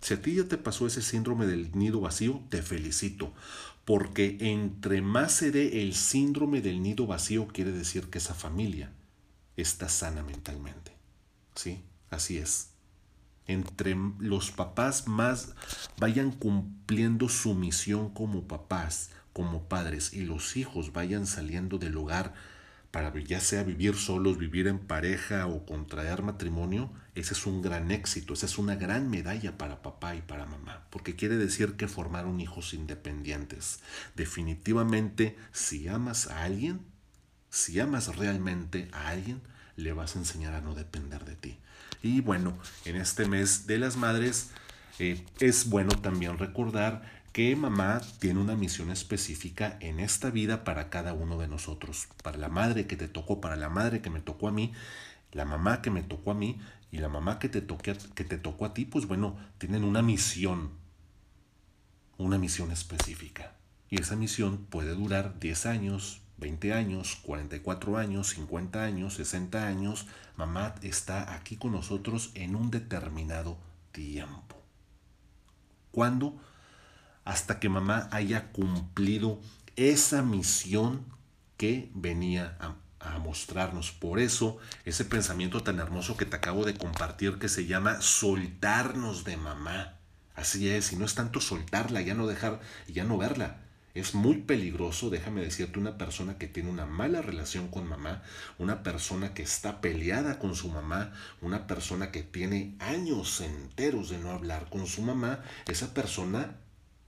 Si 0.00 0.14
a 0.14 0.22
ti 0.22 0.34
ya 0.34 0.44
te 0.44 0.56
pasó 0.56 0.86
ese 0.86 1.02
síndrome 1.02 1.46
del 1.46 1.76
nido 1.76 2.00
vacío, 2.00 2.40
te 2.48 2.62
felicito. 2.62 3.32
Porque 3.84 4.38
entre 4.40 5.02
más 5.02 5.32
se 5.32 5.50
dé 5.50 5.82
el 5.82 5.94
síndrome 5.94 6.62
del 6.62 6.82
nido 6.82 7.06
vacío, 7.06 7.48
quiere 7.48 7.72
decir 7.72 8.08
que 8.08 8.18
esa 8.18 8.34
familia 8.34 8.92
está 9.56 9.88
sana 9.88 10.22
mentalmente. 10.22 10.95
¿Sí? 11.56 11.82
Así 12.10 12.38
es. 12.38 12.70
Entre 13.48 13.96
los 14.20 14.52
papás 14.52 15.08
más 15.08 15.54
vayan 15.98 16.30
cumpliendo 16.30 17.28
su 17.28 17.54
misión 17.54 18.10
como 18.10 18.46
papás, 18.46 19.10
como 19.32 19.68
padres, 19.68 20.12
y 20.12 20.24
los 20.24 20.56
hijos 20.56 20.92
vayan 20.92 21.26
saliendo 21.26 21.78
del 21.78 21.96
hogar 21.96 22.34
para 22.90 23.12
ya 23.18 23.40
sea 23.40 23.62
vivir 23.62 23.94
solos, 23.94 24.38
vivir 24.38 24.68
en 24.68 24.78
pareja 24.78 25.46
o 25.46 25.66
contraer 25.66 26.22
matrimonio, 26.22 26.90
ese 27.14 27.34
es 27.34 27.44
un 27.44 27.60
gran 27.60 27.90
éxito, 27.90 28.32
esa 28.32 28.46
es 28.46 28.56
una 28.56 28.74
gran 28.76 29.10
medalla 29.10 29.58
para 29.58 29.82
papá 29.82 30.16
y 30.16 30.22
para 30.22 30.46
mamá, 30.46 30.86
porque 30.88 31.14
quiere 31.14 31.36
decir 31.36 31.76
que 31.76 31.88
formaron 31.88 32.40
hijos 32.40 32.72
independientes. 32.72 33.80
Definitivamente, 34.14 35.36
si 35.52 35.88
amas 35.88 36.28
a 36.28 36.44
alguien, 36.44 36.80
si 37.50 37.78
amas 37.80 38.16
realmente 38.16 38.88
a 38.92 39.08
alguien, 39.08 39.42
le 39.76 39.92
vas 39.92 40.16
a 40.16 40.18
enseñar 40.18 40.54
a 40.54 40.60
no 40.60 40.74
depender 40.74 41.24
de 41.24 41.36
ti. 41.36 41.58
Y 42.02 42.20
bueno, 42.20 42.58
en 42.84 42.96
este 42.96 43.26
mes 43.26 43.66
de 43.66 43.78
las 43.78 43.96
madres 43.96 44.50
eh, 44.98 45.24
es 45.40 45.68
bueno 45.68 45.90
también 46.00 46.38
recordar 46.38 47.02
que 47.32 47.54
mamá 47.54 48.00
tiene 48.18 48.40
una 48.40 48.56
misión 48.56 48.90
específica 48.90 49.76
en 49.80 50.00
esta 50.00 50.30
vida 50.30 50.64
para 50.64 50.88
cada 50.88 51.12
uno 51.12 51.38
de 51.38 51.48
nosotros. 51.48 52.08
Para 52.22 52.38
la 52.38 52.48
madre 52.48 52.86
que 52.86 52.96
te 52.96 53.08
tocó, 53.08 53.42
para 53.42 53.56
la 53.56 53.68
madre 53.68 54.00
que 54.00 54.08
me 54.08 54.20
tocó 54.20 54.48
a 54.48 54.52
mí, 54.52 54.72
la 55.32 55.44
mamá 55.44 55.82
que 55.82 55.90
me 55.90 56.02
tocó 56.02 56.30
a 56.30 56.34
mí 56.34 56.58
y 56.90 56.98
la 56.98 57.10
mamá 57.10 57.38
que 57.38 57.50
te, 57.50 57.66
que 57.66 58.24
te 58.24 58.38
tocó 58.38 58.64
a 58.64 58.72
ti, 58.72 58.86
pues 58.86 59.06
bueno, 59.06 59.36
tienen 59.58 59.84
una 59.84 60.00
misión, 60.00 60.70
una 62.16 62.38
misión 62.38 62.72
específica. 62.72 63.52
Y 63.90 64.00
esa 64.00 64.16
misión 64.16 64.64
puede 64.70 64.94
durar 64.94 65.38
10 65.38 65.66
años, 65.66 66.22
20 66.38 66.72
años, 66.72 67.16
44 67.22 67.96
años, 67.96 68.28
50 68.30 68.82
años, 68.82 69.14
60 69.14 69.66
años. 69.66 70.06
Mamá 70.36 70.74
está 70.82 71.34
aquí 71.34 71.56
con 71.56 71.72
nosotros 71.72 72.30
en 72.34 72.56
un 72.56 72.70
determinado 72.70 73.58
tiempo. 73.92 74.56
¿Cuándo? 75.90 76.38
hasta 77.26 77.58
que 77.58 77.68
mamá 77.68 78.08
haya 78.12 78.52
cumplido 78.52 79.40
esa 79.74 80.22
misión 80.22 81.04
que 81.58 81.90
venía 81.92 82.56
a, 82.60 82.76
mostrarnos. 83.18 83.92
Por 83.92 84.18
eso, 84.18 84.58
ese 84.84 85.04
pensamiento 85.04 85.62
tan 85.62 85.78
hermoso 85.78 86.16
que 86.16 86.24
te 86.24 86.34
acabo 86.34 86.64
de 86.64 86.76
compartir 86.76 87.38
que 87.38 87.48
se 87.48 87.66
llama 87.66 88.00
soltarnos 88.00 89.24
de 89.24 89.36
mamá. 89.36 89.98
Así 90.34 90.68
es, 90.68 90.92
y 90.92 90.96
no 90.96 91.04
es 91.04 91.14
tanto 91.14 91.40
soltarla, 91.40 92.00
ya 92.00 92.14
no 92.14 92.26
dejar, 92.26 92.60
ya 92.88 93.04
no 93.04 93.16
verla. 93.16 93.60
Es 93.96 94.14
muy 94.14 94.42
peligroso, 94.42 95.08
déjame 95.08 95.40
decirte, 95.40 95.78
una 95.78 95.96
persona 95.96 96.36
que 96.36 96.46
tiene 96.46 96.68
una 96.68 96.84
mala 96.84 97.22
relación 97.22 97.68
con 97.68 97.88
mamá, 97.88 98.22
una 98.58 98.82
persona 98.82 99.32
que 99.32 99.42
está 99.42 99.80
peleada 99.80 100.38
con 100.38 100.54
su 100.54 100.68
mamá, 100.68 101.14
una 101.40 101.66
persona 101.66 102.12
que 102.12 102.22
tiene 102.22 102.74
años 102.78 103.40
enteros 103.40 104.10
de 104.10 104.18
no 104.18 104.32
hablar 104.32 104.68
con 104.68 104.86
su 104.86 105.00
mamá, 105.00 105.42
esa 105.66 105.94
persona 105.94 106.56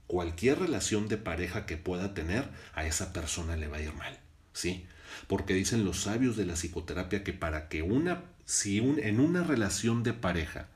cualquier 0.07 0.57
relación 0.57 1.07
de 1.07 1.17
pareja 1.17 1.67
que 1.67 1.77
pueda 1.77 2.15
tener, 2.15 2.49
a 2.73 2.83
esa 2.87 3.13
persona 3.13 3.55
le 3.55 3.67
va 3.67 3.77
a 3.77 3.81
ir 3.83 3.93
mal, 3.93 4.17
¿sí? 4.53 4.87
Porque 5.27 5.53
dicen 5.53 5.85
los 5.85 6.01
sabios 6.01 6.37
de 6.37 6.47
la 6.47 6.55
psicoterapia 6.55 7.23
que 7.23 7.33
para 7.33 7.69
que 7.69 7.83
una, 7.83 8.23
si 8.45 8.79
un, 8.79 8.97
en 8.97 9.19
una 9.19 9.43
relación 9.43 10.01
de 10.01 10.13
pareja 10.13 10.69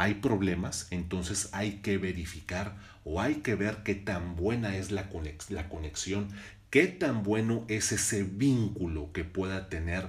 hay 0.00 0.14
problemas, 0.14 0.86
entonces 0.90 1.50
hay 1.52 1.80
que 1.82 1.98
verificar 1.98 2.74
o 3.04 3.20
hay 3.20 3.36
que 3.36 3.54
ver 3.54 3.82
qué 3.84 3.94
tan 3.94 4.34
buena 4.34 4.74
es 4.74 4.90
la, 4.90 5.10
conexión, 5.10 6.28
qué 6.70 6.86
tan 6.86 7.22
bueno 7.22 7.66
es 7.68 7.92
ese 7.92 8.22
vínculo 8.22 9.12
que 9.12 9.24
pueda 9.24 9.68
tener 9.68 10.08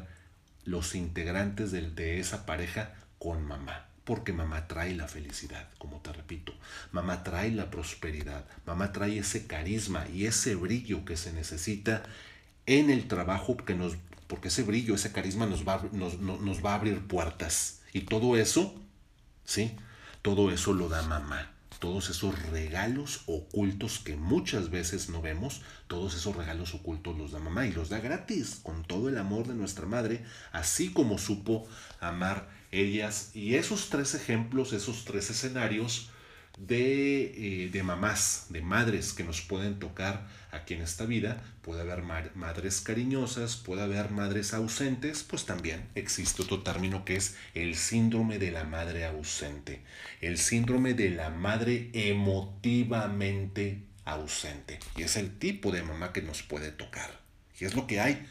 los 0.63 0.95
integrantes 0.95 1.71
de, 1.71 1.89
de 1.89 2.21
esa 2.21 2.45
pareja 2.45 2.93
con 3.19 3.43
mamá 3.43 3.88
porque 4.06 4.32
mamá 4.32 4.67
trae 4.67 4.95
la 4.95 5.08
felicidad, 5.08 5.67
como 5.77 5.99
te 5.99 6.12
repito, 6.12 6.54
mamá 6.91 7.23
trae 7.23 7.51
la 7.51 7.69
prosperidad, 7.69 8.45
mamá 8.65 8.93
trae 8.93 9.19
ese 9.19 9.45
carisma 9.45 10.08
y 10.12 10.25
ese 10.25 10.56
brillo 10.56 11.04
que 11.06 11.17
se 11.17 11.34
necesita 11.34 12.04
en 12.65 12.89
el 12.89 13.08
trabajo, 13.08 13.58
que 13.58 13.75
nos, 13.75 13.97
porque 14.27 14.47
ese 14.47 14.63
brillo, 14.63 14.95
ese 14.95 15.12
carisma 15.12 15.45
nos 15.45 15.67
va, 15.67 15.84
nos, 15.91 16.19
nos 16.19 16.65
va 16.65 16.71
a 16.71 16.75
abrir 16.75 17.08
puertas. 17.08 17.82
Y 17.93 18.01
todo 18.01 18.38
eso, 18.38 18.82
¿sí? 19.52 19.76
Todo 20.22 20.50
eso 20.50 20.74
lo 20.74 20.88
da 20.88 21.02
mamá. 21.02 21.52
Todos 21.80 22.10
esos 22.10 22.40
regalos 22.52 23.24
ocultos 23.26 24.00
que 24.00 24.16
muchas 24.16 24.70
veces 24.70 25.10
no 25.10 25.22
vemos, 25.22 25.62
todos 25.88 26.16
esos 26.16 26.36
regalos 26.36 26.74
ocultos 26.74 27.18
los 27.18 27.32
da 27.32 27.40
mamá 27.40 27.66
y 27.66 27.74
los 27.74 27.90
da 27.90 28.00
gratis, 28.00 28.60
con 28.64 28.84
todo 28.84 29.10
el 29.10 29.18
amor 29.18 29.48
de 29.48 29.56
nuestra 29.56 29.86
madre, 29.88 30.24
así 30.54 30.94
como 30.94 31.18
supo 31.18 31.68
amar 32.00 32.50
ellas 32.72 33.32
y 33.34 33.56
esos 33.56 33.90
tres 33.90 34.14
ejemplos, 34.14 34.74
esos 34.74 35.04
tres 35.06 35.30
escenarios 35.32 36.12
de, 36.67 37.63
eh, 37.65 37.69
de, 37.71 37.84
mamás, 37.84 38.45
de 38.50 38.62
madres 38.62 39.13
que 39.13 39.24
nos 39.24 39.41
pueden 39.41 39.80
tocar 39.80 40.28
aquí 40.52 40.74
en 40.76 40.82
esta 40.82 41.06
vida. 41.06 41.43
Puede 41.62 41.82
haber 41.82 42.04
madres 42.04 42.82
cariñosas, 42.82 43.56
puede 43.56 43.82
haber 43.82 44.12
madres 44.12 44.54
ausentes, 44.54 45.24
pues 45.24 45.45
también 45.45 45.88
existe 45.95 46.43
otro 46.43 46.62
término 46.62 47.06
que 47.06 47.15
es 47.15 47.36
el 47.54 47.76
síndrome 47.76 48.39
de 48.39 48.52
la 48.52 48.63
madre 48.63 49.06
ausente, 49.06 49.82
el 50.21 50.38
síndrome 50.38 50.93
de 50.93 51.10
la 51.10 51.30
madre 51.30 51.89
emotivamente 51.93 53.84
ausente. 54.06 54.80
Y 54.95 55.04
es 55.04 55.15
el 55.15 55.38
tipo 55.38 55.71
de 55.71 55.84
mamá 55.84 56.13
que 56.13 56.21
nos 56.21 56.43
puede 56.43 56.71
tocar. 56.71 57.19
Y 57.60 57.65
es 57.65 57.76
lo 57.76 57.88
que 57.88 58.00
hay. 58.00 58.28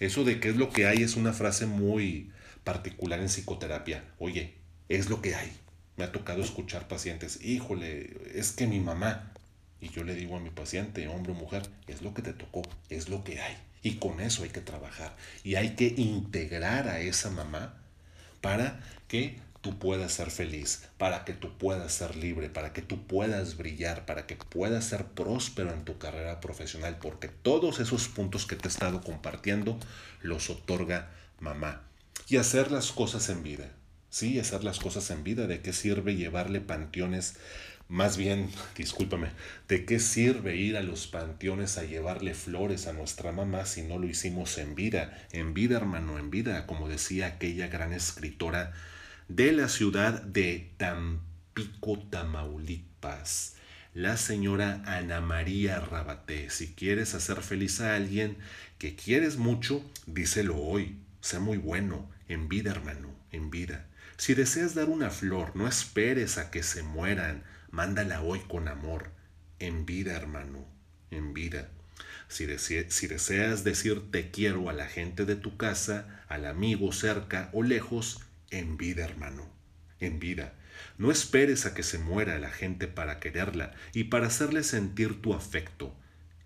Eso 0.00 0.24
de 0.24 0.38
qué 0.40 0.50
es 0.50 0.56
lo 0.56 0.70
que 0.70 0.86
hay 0.86 1.02
es 1.02 1.16
una 1.16 1.32
frase 1.32 1.66
muy, 1.66 2.30
particular 2.64 3.20
en 3.20 3.28
psicoterapia. 3.28 4.04
Oye, 4.18 4.54
es 4.88 5.08
lo 5.08 5.20
que 5.22 5.34
hay. 5.34 5.52
Me 5.98 6.04
ha 6.04 6.12
tocado 6.12 6.42
escuchar 6.42 6.86
pacientes, 6.86 7.40
híjole, 7.42 8.16
es 8.32 8.52
que 8.52 8.68
mi 8.68 8.78
mamá, 8.78 9.32
y 9.80 9.88
yo 9.90 10.04
le 10.04 10.14
digo 10.14 10.36
a 10.36 10.40
mi 10.40 10.50
paciente, 10.50 11.08
hombre 11.08 11.32
o 11.32 11.34
mujer, 11.34 11.68
es 11.88 12.02
lo 12.02 12.14
que 12.14 12.22
te 12.22 12.32
tocó, 12.32 12.62
es 12.88 13.08
lo 13.08 13.24
que 13.24 13.40
hay. 13.40 13.56
Y 13.82 13.96
con 13.96 14.20
eso 14.20 14.44
hay 14.44 14.50
que 14.50 14.60
trabajar. 14.60 15.16
Y 15.42 15.56
hay 15.56 15.74
que 15.74 15.92
integrar 15.96 16.86
a 16.86 17.00
esa 17.00 17.30
mamá 17.30 17.74
para 18.40 18.80
que 19.08 19.40
tú 19.60 19.80
puedas 19.80 20.12
ser 20.12 20.30
feliz, 20.30 20.84
para 20.98 21.24
que 21.24 21.32
tú 21.32 21.58
puedas 21.58 21.92
ser 21.92 22.14
libre, 22.14 22.48
para 22.48 22.72
que 22.72 22.82
tú 22.82 23.04
puedas 23.08 23.56
brillar, 23.56 24.06
para 24.06 24.24
que 24.26 24.36
puedas 24.36 24.84
ser 24.84 25.04
próspero 25.04 25.72
en 25.72 25.84
tu 25.84 25.98
carrera 25.98 26.40
profesional, 26.40 26.98
porque 27.00 27.26
todos 27.26 27.80
esos 27.80 28.06
puntos 28.06 28.46
que 28.46 28.54
te 28.54 28.68
he 28.68 28.70
estado 28.70 29.00
compartiendo 29.00 29.78
los 30.22 30.48
otorga 30.48 31.10
mamá 31.40 31.82
y 32.28 32.36
hacer 32.36 32.70
las 32.70 32.92
cosas 32.92 33.28
en 33.30 33.42
vida. 33.42 33.68
Sí, 34.10 34.38
hacer 34.38 34.64
las 34.64 34.78
cosas 34.78 35.10
en 35.10 35.22
vida. 35.22 35.46
¿De 35.46 35.60
qué 35.60 35.72
sirve 35.72 36.16
llevarle 36.16 36.60
panteones? 36.60 37.36
Más 37.88 38.16
bien, 38.16 38.50
discúlpame, 38.76 39.28
¿de 39.66 39.84
qué 39.84 39.98
sirve 39.98 40.56
ir 40.56 40.76
a 40.76 40.82
los 40.82 41.06
panteones 41.06 41.78
a 41.78 41.84
llevarle 41.84 42.34
flores 42.34 42.86
a 42.86 42.92
nuestra 42.92 43.32
mamá 43.32 43.64
si 43.66 43.82
no 43.82 43.98
lo 43.98 44.06
hicimos 44.06 44.58
en 44.58 44.74
vida? 44.74 45.26
En 45.32 45.54
vida, 45.54 45.76
hermano, 45.76 46.18
en 46.18 46.30
vida, 46.30 46.66
como 46.66 46.88
decía 46.88 47.26
aquella 47.26 47.68
gran 47.68 47.92
escritora 47.92 48.72
de 49.28 49.52
la 49.52 49.68
ciudad 49.68 50.22
de 50.22 50.70
Tampico, 50.78 51.98
Tamaulipas, 52.10 53.56
la 53.94 54.16
señora 54.16 54.82
Ana 54.86 55.20
María 55.20 55.80
Rabaté. 55.80 56.50
Si 56.50 56.74
quieres 56.74 57.14
hacer 57.14 57.42
feliz 57.42 57.80
a 57.80 57.94
alguien 57.94 58.36
que 58.78 58.96
quieres 58.96 59.36
mucho, 59.36 59.84
díselo 60.06 60.56
hoy. 60.56 60.96
Sea 61.20 61.40
muy 61.40 61.58
bueno, 61.58 62.08
en 62.28 62.48
vida, 62.48 62.70
hermano, 62.70 63.10
en 63.32 63.50
vida. 63.50 63.87
Si 64.18 64.34
deseas 64.34 64.74
dar 64.74 64.88
una 64.88 65.10
flor, 65.10 65.54
no 65.54 65.68
esperes 65.68 66.38
a 66.38 66.50
que 66.50 66.64
se 66.64 66.82
mueran, 66.82 67.44
mándala 67.70 68.20
hoy 68.20 68.40
con 68.40 68.66
amor, 68.66 69.12
en 69.60 69.86
vida, 69.86 70.16
hermano, 70.16 70.66
en 71.12 71.34
vida. 71.34 71.68
Si, 72.26 72.44
deseas 72.44 73.62
decir 73.62 74.10
te 74.10 74.32
quiero 74.32 74.68
a 74.68 74.72
la 74.72 74.88
gente 74.88 75.24
de 75.24 75.36
tu 75.36 75.56
casa, 75.56 76.24
al 76.26 76.46
amigo 76.46 76.90
cerca 76.90 77.48
o 77.52 77.62
lejos, 77.62 78.20
en 78.50 78.76
vida, 78.76 79.04
hermano, 79.04 79.48
en 80.00 80.18
vida. 80.18 80.52
No 80.98 81.12
esperes 81.12 81.64
a 81.64 81.72
que 81.72 81.84
se 81.84 81.98
muera 81.98 82.40
la 82.40 82.50
gente 82.50 82.88
para 82.88 83.20
quererla 83.20 83.72
y 83.94 84.04
para 84.04 84.26
hacerle 84.26 84.64
sentir 84.64 85.22
tu 85.22 85.32
afecto. 85.32 85.96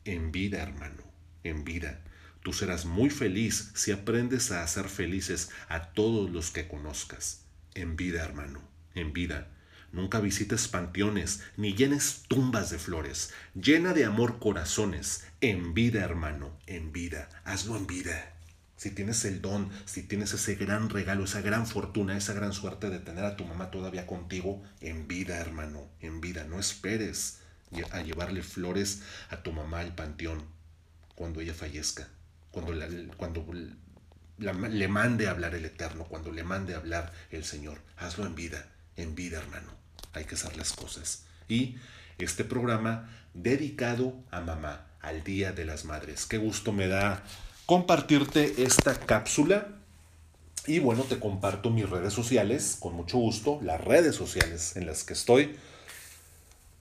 En 0.04 0.30
vida, 0.30 0.62
hermano, 0.62 1.04
en 1.42 1.64
vida. 1.64 2.02
Tú 2.42 2.52
serás 2.52 2.84
muy 2.84 3.08
feliz 3.08 3.72
si 3.74 3.92
aprendes 3.92 4.52
a 4.52 4.62
hacer 4.62 4.90
felices 4.90 5.48
a 5.70 5.92
todos 5.92 6.30
los 6.30 6.50
que 6.50 6.68
conozcas. 6.68 7.42
En 7.74 7.96
vida, 7.96 8.24
hermano, 8.24 8.60
en 8.94 9.12
vida. 9.12 9.48
Nunca 9.92 10.20
visites 10.20 10.68
panteones 10.68 11.42
ni 11.56 11.74
llenes 11.74 12.24
tumbas 12.28 12.70
de 12.70 12.78
flores. 12.78 13.32
Llena 13.54 13.92
de 13.92 14.04
amor 14.04 14.38
corazones. 14.38 15.26
En 15.40 15.74
vida, 15.74 16.02
hermano, 16.02 16.56
en 16.66 16.92
vida. 16.92 17.28
Hazlo 17.44 17.76
en 17.76 17.86
vida. 17.86 18.34
Si 18.76 18.90
tienes 18.90 19.24
el 19.24 19.40
don, 19.42 19.70
si 19.84 20.02
tienes 20.02 20.32
ese 20.32 20.54
gran 20.56 20.90
regalo, 20.90 21.24
esa 21.24 21.40
gran 21.40 21.66
fortuna, 21.66 22.16
esa 22.16 22.32
gran 22.32 22.52
suerte 22.52 22.90
de 22.90 22.98
tener 22.98 23.24
a 23.24 23.36
tu 23.36 23.44
mamá 23.44 23.70
todavía 23.70 24.06
contigo, 24.06 24.62
en 24.80 25.06
vida, 25.06 25.38
hermano, 25.38 25.88
en 26.00 26.20
vida. 26.20 26.44
No 26.44 26.58
esperes 26.58 27.40
a 27.90 28.02
llevarle 28.02 28.42
flores 28.42 29.02
a 29.30 29.42
tu 29.42 29.52
mamá 29.52 29.80
al 29.80 29.94
panteón 29.94 30.44
cuando 31.14 31.40
ella 31.40 31.54
fallezca 31.54 32.08
cuando, 32.52 32.72
cuando 33.16 33.44
le 34.38 34.88
mande 34.88 35.28
hablar 35.28 35.54
el 35.54 35.64
Eterno, 35.64 36.04
cuando 36.04 36.32
le 36.32 36.42
mande 36.42 36.74
a 36.74 36.78
hablar 36.78 37.12
el 37.30 37.44
Señor. 37.44 37.78
Hazlo 37.96 38.26
en 38.26 38.34
vida, 38.34 38.66
en 38.96 39.14
vida, 39.14 39.38
hermano. 39.38 39.70
Hay 40.12 40.24
que 40.24 40.34
hacer 40.34 40.56
las 40.56 40.72
cosas. 40.72 41.24
Y 41.48 41.76
este 42.18 42.44
programa 42.44 43.08
dedicado 43.34 44.14
a 44.30 44.40
mamá, 44.40 44.86
al 45.00 45.24
Día 45.24 45.52
de 45.52 45.64
las 45.64 45.84
Madres. 45.84 46.26
Qué 46.26 46.38
gusto 46.38 46.72
me 46.72 46.88
da 46.88 47.22
compartirte 47.66 48.62
esta 48.62 48.98
cápsula. 48.98 49.68
Y 50.66 50.78
bueno, 50.78 51.02
te 51.02 51.18
comparto 51.18 51.70
mis 51.70 51.88
redes 51.88 52.12
sociales, 52.12 52.76
con 52.78 52.94
mucho 52.94 53.18
gusto, 53.18 53.58
las 53.62 53.80
redes 53.80 54.14
sociales 54.14 54.76
en 54.76 54.86
las 54.86 55.02
que 55.02 55.14
estoy. 55.14 55.56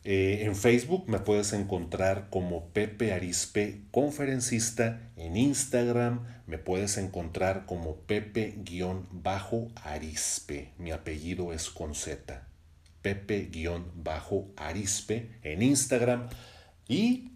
Eh, 0.04 0.46
en 0.46 0.56
Facebook 0.56 1.08
me 1.08 1.20
puedes 1.20 1.54
encontrar 1.54 2.30
como 2.32 2.70
Pepe 2.70 3.14
Arispe 3.14 3.84
Conferencista. 3.92 5.12
En 5.16 5.38
Instagram 5.38 6.26
me 6.48 6.58
puedes 6.58 6.98
encontrar 6.98 7.68
como 7.68 7.98
Pepe-Arispe. 7.98 9.14
Mi 10.80 10.92
apellido 10.92 11.54
es 11.54 11.70
con 11.70 11.94
Z. 11.94 12.48
Pepe-Arispe 13.04 13.60
en 15.44 15.62
Instagram. 15.62 16.30
Y 16.88 17.30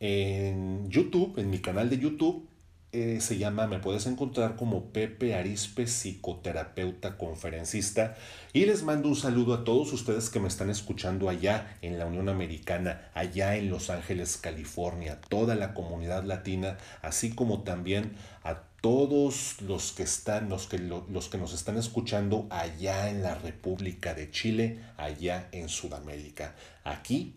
en 0.00 0.88
YouTube, 0.88 1.38
en 1.38 1.50
mi 1.50 1.58
canal 1.58 1.90
de 1.90 1.98
YouTube, 1.98 2.48
eh, 2.92 3.20
se 3.20 3.36
llama, 3.36 3.66
me 3.66 3.78
puedes 3.78 4.06
encontrar 4.06 4.56
como 4.56 4.92
Pepe 4.92 5.34
Arispe, 5.34 5.86
psicoterapeuta 5.86 7.18
conferencista. 7.18 8.16
Y 8.52 8.64
les 8.64 8.84
mando 8.84 9.08
un 9.08 9.16
saludo 9.16 9.54
a 9.54 9.64
todos 9.64 9.92
ustedes 9.92 10.30
que 10.30 10.40
me 10.40 10.48
están 10.48 10.70
escuchando 10.70 11.28
allá 11.28 11.76
en 11.82 11.98
la 11.98 12.06
Unión 12.06 12.28
Americana, 12.28 13.10
allá 13.12 13.56
en 13.56 13.70
Los 13.70 13.90
Ángeles, 13.90 14.38
California, 14.38 15.20
toda 15.28 15.54
la 15.56 15.74
comunidad 15.74 16.24
latina, 16.24 16.78
así 17.02 17.34
como 17.34 17.64
también 17.64 18.16
a 18.44 18.62
todos 18.80 19.60
los 19.62 19.92
que 19.92 20.04
están, 20.04 20.48
los 20.48 20.68
que, 20.68 20.78
los 20.78 21.28
que 21.28 21.38
nos 21.38 21.52
están 21.52 21.76
escuchando 21.76 22.46
allá 22.50 23.10
en 23.10 23.22
la 23.22 23.34
República 23.34 24.14
de 24.14 24.30
Chile, 24.30 24.80
allá 24.96 25.48
en 25.52 25.68
Sudamérica. 25.68 26.54
Aquí 26.84 27.34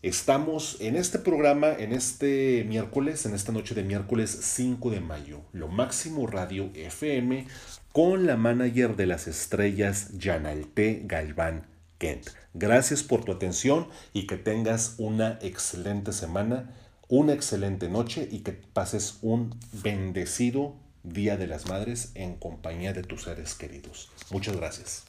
Estamos 0.00 0.76
en 0.78 0.94
este 0.94 1.18
programa, 1.18 1.72
en 1.72 1.92
este 1.92 2.64
miércoles, 2.68 3.26
en 3.26 3.34
esta 3.34 3.50
noche 3.50 3.74
de 3.74 3.82
miércoles 3.82 4.30
5 4.30 4.92
de 4.92 5.00
mayo, 5.00 5.40
lo 5.52 5.66
máximo 5.66 6.28
radio 6.28 6.70
FM 6.72 7.48
con 7.90 8.24
la 8.24 8.36
manager 8.36 8.94
de 8.94 9.06
las 9.06 9.26
estrellas, 9.26 10.16
Yanalte 10.16 11.02
Galván 11.04 11.66
Kent. 11.98 12.28
Gracias 12.54 13.02
por 13.02 13.24
tu 13.24 13.32
atención 13.32 13.88
y 14.12 14.28
que 14.28 14.36
tengas 14.36 14.94
una 14.98 15.36
excelente 15.42 16.12
semana, 16.12 16.72
una 17.08 17.32
excelente 17.32 17.88
noche 17.88 18.28
y 18.30 18.44
que 18.44 18.52
pases 18.52 19.18
un 19.20 19.58
bendecido 19.82 20.76
Día 21.02 21.36
de 21.36 21.48
las 21.48 21.66
Madres 21.66 22.12
en 22.14 22.36
compañía 22.36 22.92
de 22.92 23.02
tus 23.02 23.24
seres 23.24 23.56
queridos. 23.56 24.10
Muchas 24.30 24.56
gracias. 24.56 25.07